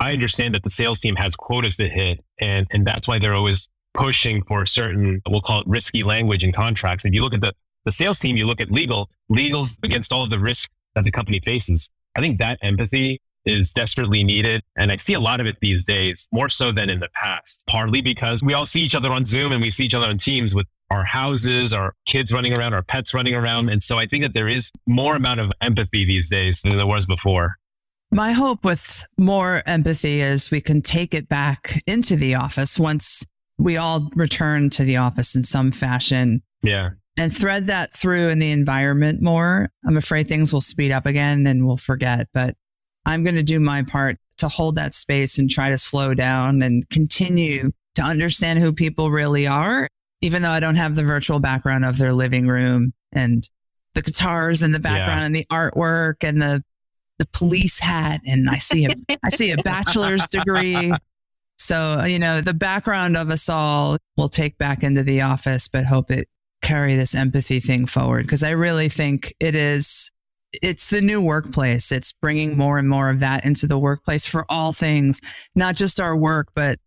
I 0.00 0.14
understand 0.14 0.54
that 0.54 0.62
the 0.62 0.70
sales 0.70 1.00
team 1.00 1.16
has 1.16 1.36
quotas 1.36 1.76
to 1.76 1.86
hit. 1.86 2.24
And, 2.40 2.66
and 2.70 2.86
that's 2.86 3.06
why 3.06 3.18
they're 3.18 3.34
always 3.34 3.68
pushing 3.94 4.42
for 4.44 4.66
certain, 4.66 5.22
we'll 5.28 5.40
call 5.40 5.60
it 5.60 5.66
risky 5.66 6.02
language 6.02 6.44
in 6.44 6.52
contracts. 6.52 7.04
If 7.04 7.14
you 7.14 7.22
look 7.22 7.34
at 7.34 7.40
the, 7.40 7.52
the 7.84 7.92
sales 7.92 8.18
team, 8.18 8.36
you 8.36 8.46
look 8.46 8.60
at 8.60 8.70
legal, 8.70 9.08
legal's 9.28 9.78
against 9.82 10.12
all 10.12 10.22
of 10.22 10.30
the 10.30 10.38
risk 10.38 10.70
that 10.94 11.04
the 11.04 11.10
company 11.10 11.40
faces. 11.40 11.88
I 12.16 12.20
think 12.20 12.38
that 12.38 12.58
empathy 12.62 13.20
is 13.44 13.72
desperately 13.72 14.24
needed. 14.24 14.62
And 14.76 14.90
I 14.90 14.96
see 14.96 15.14
a 15.14 15.20
lot 15.20 15.40
of 15.40 15.46
it 15.46 15.56
these 15.60 15.84
days, 15.84 16.26
more 16.32 16.48
so 16.48 16.72
than 16.72 16.88
in 16.90 17.00
the 17.00 17.08
past, 17.14 17.64
partly 17.66 18.00
because 18.00 18.42
we 18.42 18.54
all 18.54 18.66
see 18.66 18.80
each 18.82 18.94
other 18.94 19.10
on 19.10 19.24
Zoom 19.24 19.52
and 19.52 19.60
we 19.60 19.70
see 19.70 19.84
each 19.84 19.94
other 19.94 20.06
on 20.06 20.18
Teams 20.18 20.54
with 20.54 20.66
our 20.90 21.04
houses, 21.04 21.72
our 21.72 21.94
kids 22.06 22.32
running 22.32 22.56
around, 22.56 22.74
our 22.74 22.82
pets 22.82 23.14
running 23.14 23.34
around. 23.34 23.68
And 23.68 23.82
so 23.82 23.98
I 23.98 24.06
think 24.06 24.24
that 24.24 24.32
there 24.32 24.48
is 24.48 24.70
more 24.86 25.16
amount 25.16 25.40
of 25.40 25.52
empathy 25.60 26.04
these 26.04 26.30
days 26.30 26.62
than 26.62 26.76
there 26.76 26.86
was 26.86 27.06
before. 27.06 27.56
My 28.10 28.32
hope 28.32 28.64
with 28.64 29.04
more 29.18 29.62
empathy 29.66 30.20
is 30.20 30.50
we 30.50 30.60
can 30.60 30.82
take 30.82 31.14
it 31.14 31.28
back 31.28 31.82
into 31.86 32.16
the 32.16 32.36
office 32.36 32.78
once 32.78 33.24
we 33.58 33.76
all 33.76 34.10
return 34.14 34.70
to 34.70 34.84
the 34.84 34.96
office 34.96 35.34
in 35.34 35.44
some 35.44 35.70
fashion. 35.72 36.42
Yeah 36.62 36.90
and 37.16 37.34
thread 37.34 37.66
that 37.66 37.94
through 37.94 38.28
in 38.28 38.38
the 38.38 38.50
environment 38.50 39.22
more. 39.22 39.70
I'm 39.86 39.96
afraid 39.96 40.26
things 40.26 40.52
will 40.52 40.60
speed 40.60 40.90
up 40.90 41.06
again 41.06 41.46
and 41.46 41.66
we'll 41.66 41.76
forget, 41.76 42.28
but 42.34 42.56
I'm 43.06 43.22
going 43.22 43.36
to 43.36 43.42
do 43.42 43.60
my 43.60 43.82
part 43.82 44.18
to 44.38 44.48
hold 44.48 44.76
that 44.76 44.94
space 44.94 45.38
and 45.38 45.48
try 45.48 45.70
to 45.70 45.78
slow 45.78 46.14
down 46.14 46.62
and 46.62 46.88
continue 46.90 47.70
to 47.94 48.02
understand 48.02 48.58
who 48.58 48.72
people 48.72 49.10
really 49.10 49.46
are, 49.46 49.88
even 50.22 50.42
though 50.42 50.50
I 50.50 50.60
don't 50.60 50.76
have 50.76 50.96
the 50.96 51.04
virtual 51.04 51.38
background 51.38 51.84
of 51.84 51.98
their 51.98 52.12
living 52.12 52.48
room 52.48 52.92
and 53.12 53.48
the 53.94 54.02
guitars 54.02 54.62
in 54.62 54.72
the 54.72 54.80
background 54.80 55.20
yeah. 55.20 55.26
and 55.26 55.36
the 55.36 55.46
artwork 55.52 56.26
and 56.26 56.42
the 56.42 56.64
the 57.16 57.26
police 57.26 57.78
hat 57.78 58.20
and 58.26 58.50
I 58.50 58.58
see 58.58 58.86
a 58.86 58.88
I 59.22 59.28
see 59.28 59.52
a 59.52 59.56
bachelor's 59.58 60.26
degree. 60.26 60.92
So, 61.58 62.00
uh, 62.00 62.04
you 62.06 62.18
know, 62.18 62.40
the 62.40 62.54
background 62.54 63.16
of 63.16 63.30
us 63.30 63.48
all 63.48 63.98
will 64.16 64.28
take 64.28 64.58
back 64.58 64.82
into 64.82 65.02
the 65.02 65.20
office, 65.20 65.68
but 65.68 65.84
hope 65.84 66.10
it 66.10 66.28
carry 66.62 66.96
this 66.96 67.14
empathy 67.14 67.60
thing 67.60 67.86
forward 67.86 68.24
because 68.24 68.42
I 68.42 68.50
really 68.50 68.88
think 68.88 69.34
it 69.38 69.54
is 69.54 70.10
it's 70.62 70.88
the 70.90 71.00
new 71.00 71.20
workplace. 71.20 71.90
It's 71.90 72.12
bringing 72.12 72.56
more 72.56 72.78
and 72.78 72.88
more 72.88 73.10
of 73.10 73.20
that 73.20 73.44
into 73.44 73.66
the 73.66 73.78
workplace 73.78 74.26
for 74.26 74.46
all 74.48 74.72
things, 74.72 75.20
not 75.54 75.74
just 75.74 76.00
our 76.00 76.16
work, 76.16 76.48
but 76.54 76.78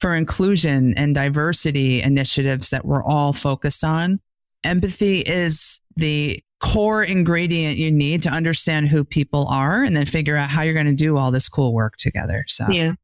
for 0.00 0.14
inclusion 0.14 0.94
and 0.96 1.14
diversity 1.14 2.02
initiatives 2.02 2.70
that 2.70 2.84
we're 2.84 3.04
all 3.04 3.32
focused 3.32 3.82
on. 3.82 4.20
Empathy 4.64 5.20
is 5.20 5.80
the 5.96 6.42
core 6.60 7.02
ingredient 7.02 7.76
you 7.76 7.90
need 7.90 8.22
to 8.22 8.30
understand 8.30 8.88
who 8.88 9.04
people 9.04 9.46
are 9.48 9.82
and 9.82 9.96
then 9.96 10.06
figure 10.06 10.36
out 10.36 10.48
how 10.48 10.62
you're 10.62 10.74
going 10.74 10.86
to 10.86 10.94
do 10.94 11.16
all 11.16 11.30
this 11.30 11.48
cool 11.48 11.72
work 11.72 11.96
together. 11.96 12.44
So, 12.48 12.66
yeah. 12.70 12.94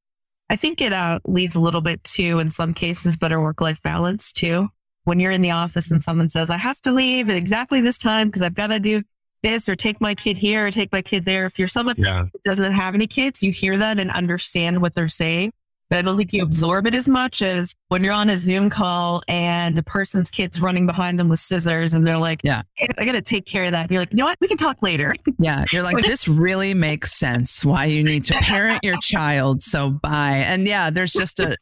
I 0.53 0.57
think 0.57 0.83
it 0.83 0.93
uh, 0.93 1.19
leads 1.25 1.55
a 1.55 1.61
little 1.61 1.81
bit 1.81 2.05
to, 2.05 2.39
in 2.39 2.51
some 2.51 2.75
cases, 2.75 3.17
better 3.17 3.41
work 3.41 3.63
life 3.63 3.81
balance 3.83 4.35
too 4.35 4.69
when 5.05 5.19
you're 5.19 5.33
in 5.33 5.41
the 5.41 5.51
office 5.51 5.91
and 5.91 6.05
someone 6.05 6.29
says, 6.29 6.51
I 6.51 6.59
have 6.59 6.79
to 6.83 6.93
leave 6.93 7.31
at 7.31 7.37
exactly 7.37 7.81
this 7.81 7.97
time 7.97 8.29
because 8.29 8.43
I've 8.43 8.55
got 8.55 8.67
to 8.67 8.79
do 8.79 9.03
this 9.43 9.67
or 9.67 9.77
take 9.77 9.99
my 9.99 10.15
kid 10.15 10.37
here 10.37 10.67
or 10.67 10.71
take 10.71 10.93
my 10.93 11.01
kid 11.01 11.25
there. 11.25 11.47
If 11.47 11.59
you're 11.59 11.69
someone 11.69 11.95
Yeah. 11.97 12.25
who 12.31 12.39
doesn't 12.45 12.71
have 12.71 12.95
any 12.95 13.07
kids, 13.07 13.43
you 13.43 13.51
hear 13.51 13.79
that 13.79 13.99
and 13.99 14.11
understand 14.11 14.83
what 14.83 14.95
they're 14.95 15.09
saying. 15.09 15.55
But 15.93 15.99
I 15.99 16.03
don't 16.03 16.17
think 16.17 16.33
you 16.33 16.43
absorb 16.43 16.87
it 16.87 16.95
as 16.95 17.07
much 17.07 17.43
as 17.43 17.75
when 17.89 18.03
you're 18.03 18.15
on 18.15 18.31
a 18.31 18.39
Zoom 18.39 18.71
call 18.71 19.23
and 19.29 19.77
the 19.77 19.83
person's 19.83 20.31
kid's 20.31 20.59
running 20.59 20.87
behind 20.87 21.19
them 21.19 21.29
with 21.29 21.39
scissors 21.39 21.93
and 21.93 22.07
they're 22.07 22.17
like, 22.17 22.41
Yeah. 22.43 22.63
"Hey, 22.77 22.87
I 22.97 23.05
got 23.05 23.13
to 23.13 23.21
take 23.21 23.45
care 23.45 23.65
of 23.65 23.73
that. 23.73 23.83
And 23.83 23.91
you're 23.91 24.01
like, 24.01 24.11
you 24.11 24.17
know 24.17 24.25
what? 24.25 24.39
We 24.41 24.49
can 24.49 24.57
talk 24.57 24.83
later. 24.83 25.15
Yeah. 25.39 25.65
You're 25.73 25.83
like, 25.83 26.03
this 26.05 26.29
really 26.29 26.73
makes 26.73 27.13
sense 27.13 27.65
why 27.65 27.87
you 27.87 28.05
need 28.05 28.23
to 28.25 28.35
parent 28.35 28.79
your 28.85 28.95
child. 29.03 29.61
So 29.61 29.91
bye. 29.91 30.45
And 30.47 30.67
yeah, 30.67 30.89
there's 30.89 31.13
just 31.13 31.41
a, 31.41 31.57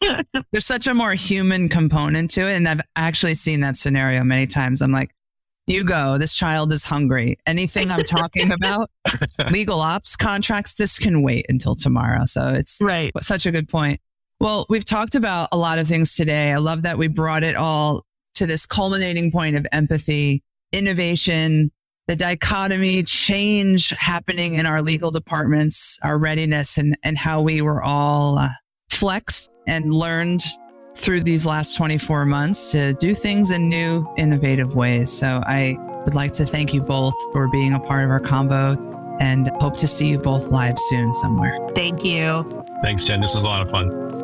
there's 0.53 0.67
such 0.67 0.87
a 0.87 0.93
more 0.93 1.15
human 1.15 1.69
component 1.69 2.31
to 2.33 2.47
it. 2.47 2.57
And 2.57 2.69
I've 2.69 2.83
actually 2.95 3.35
seen 3.35 3.61
that 3.61 3.79
scenario 3.79 4.23
many 4.23 4.47
times. 4.47 4.83
I'm 4.83 4.93
like, 4.93 5.11
you 5.67 5.83
go, 5.83 6.19
this 6.19 6.35
child 6.35 6.73
is 6.73 6.85
hungry. 6.85 7.39
Anything 7.47 7.91
I'm 7.91 8.05
talking 8.05 8.53
about, 8.53 8.91
legal 9.51 9.81
ops 9.81 10.15
contracts, 10.15 10.75
this 10.75 10.99
can 10.99 11.23
wait 11.23 11.47
until 11.49 11.75
tomorrow. 11.75 12.27
So 12.27 12.49
it's 12.49 12.81
right. 12.83 13.11
such 13.23 13.47
a 13.47 13.51
good 13.51 13.69
point. 13.69 13.99
Well, 14.41 14.65
we've 14.71 14.87
talked 14.87 15.15
about 15.15 15.51
a 15.53 15.59
lot 15.59 15.79
of 15.79 15.87
things 15.87 16.15
today. 16.15 16.51
I 16.51 16.57
love 16.57 16.83
that 16.83 16.97
we 16.97 17.09
brought 17.09 17.43
it 17.43 17.57
all 17.57 18.07
to 18.37 18.47
this 18.47 18.65
culminating 18.65 19.31
point 19.31 19.55
of 19.55 19.67
empathy, 19.71 20.43
innovation, 20.73 21.71
the 22.09 22.17
dichotomy, 22.17 23.03
change 23.03 23.91
happening 23.91 24.55
in 24.55 24.65
our 24.65 24.81
legal 24.81 25.11
departments, 25.11 25.99
our 26.03 26.19
readiness, 26.19 26.79
and, 26.79 26.97
and 27.05 27.19
how 27.19 27.43
we 27.43 27.61
were 27.61 27.83
all 27.83 28.39
uh, 28.39 28.49
flexed 28.89 29.51
and 29.67 29.93
learned 29.93 30.43
through 30.97 31.23
these 31.23 31.45
last 31.45 31.77
24 31.77 32.25
months 32.25 32.71
to 32.71 32.95
do 32.95 33.15
things 33.15 33.51
in 33.51 33.69
new, 33.69 34.09
innovative 34.17 34.75
ways. 34.75 35.13
So 35.13 35.43
I 35.45 35.77
would 36.05 36.15
like 36.15 36.33
to 36.33 36.47
thank 36.47 36.73
you 36.73 36.81
both 36.81 37.15
for 37.35 37.47
being 37.49 37.75
a 37.75 37.81
part 37.81 38.05
of 38.05 38.11
our 38.11 38.21
combo 38.21 38.73
and 39.21 39.49
hope 39.61 39.77
to 39.77 39.87
see 39.87 40.09
you 40.09 40.19
both 40.19 40.47
live 40.49 40.79
soon 40.79 41.13
somewhere. 41.13 41.59
Thank 41.75 42.05
you. 42.07 42.65
Thanks, 42.83 43.05
Jen. 43.05 43.21
This 43.21 43.35
was 43.35 43.45
a 43.45 43.49
lot 43.49 43.61
of 43.61 43.71
fun. 43.71 44.20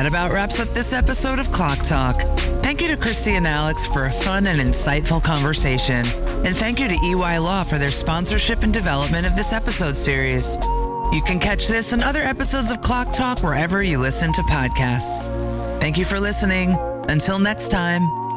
That 0.00 0.06
about 0.06 0.32
wraps 0.32 0.58
up 0.58 0.68
this 0.68 0.94
episode 0.94 1.38
of 1.38 1.48
CLOC 1.48 1.86
Talk. 1.86 2.22
Thank 2.62 2.80
you 2.80 2.88
to 2.88 2.96
Christy 2.96 3.36
and 3.36 3.46
Alex 3.46 3.84
for 3.84 4.06
a 4.06 4.10
fun 4.10 4.46
and 4.46 4.58
insightful 4.58 5.22
conversation. 5.22 6.06
And 6.46 6.56
thank 6.56 6.80
you 6.80 6.88
to 6.88 6.94
EY 6.94 7.38
Law 7.38 7.64
for 7.64 7.76
their 7.76 7.90
sponsorship 7.90 8.62
and 8.62 8.72
development 8.72 9.26
of 9.26 9.36
this 9.36 9.52
episode 9.52 9.94
series. 9.94 10.56
You 11.12 11.20
can 11.20 11.38
catch 11.38 11.68
this 11.68 11.92
and 11.92 12.02
other 12.02 12.22
episodes 12.22 12.70
of 12.70 12.80
CLOC 12.80 13.14
Talk 13.14 13.42
wherever 13.42 13.82
you 13.82 13.98
listen 13.98 14.32
to 14.32 14.42
podcasts. 14.44 15.28
Thank 15.82 15.98
you 15.98 16.06
for 16.06 16.18
listening. 16.18 16.78
Until 17.10 17.38
next 17.38 17.68
time, 17.68 18.29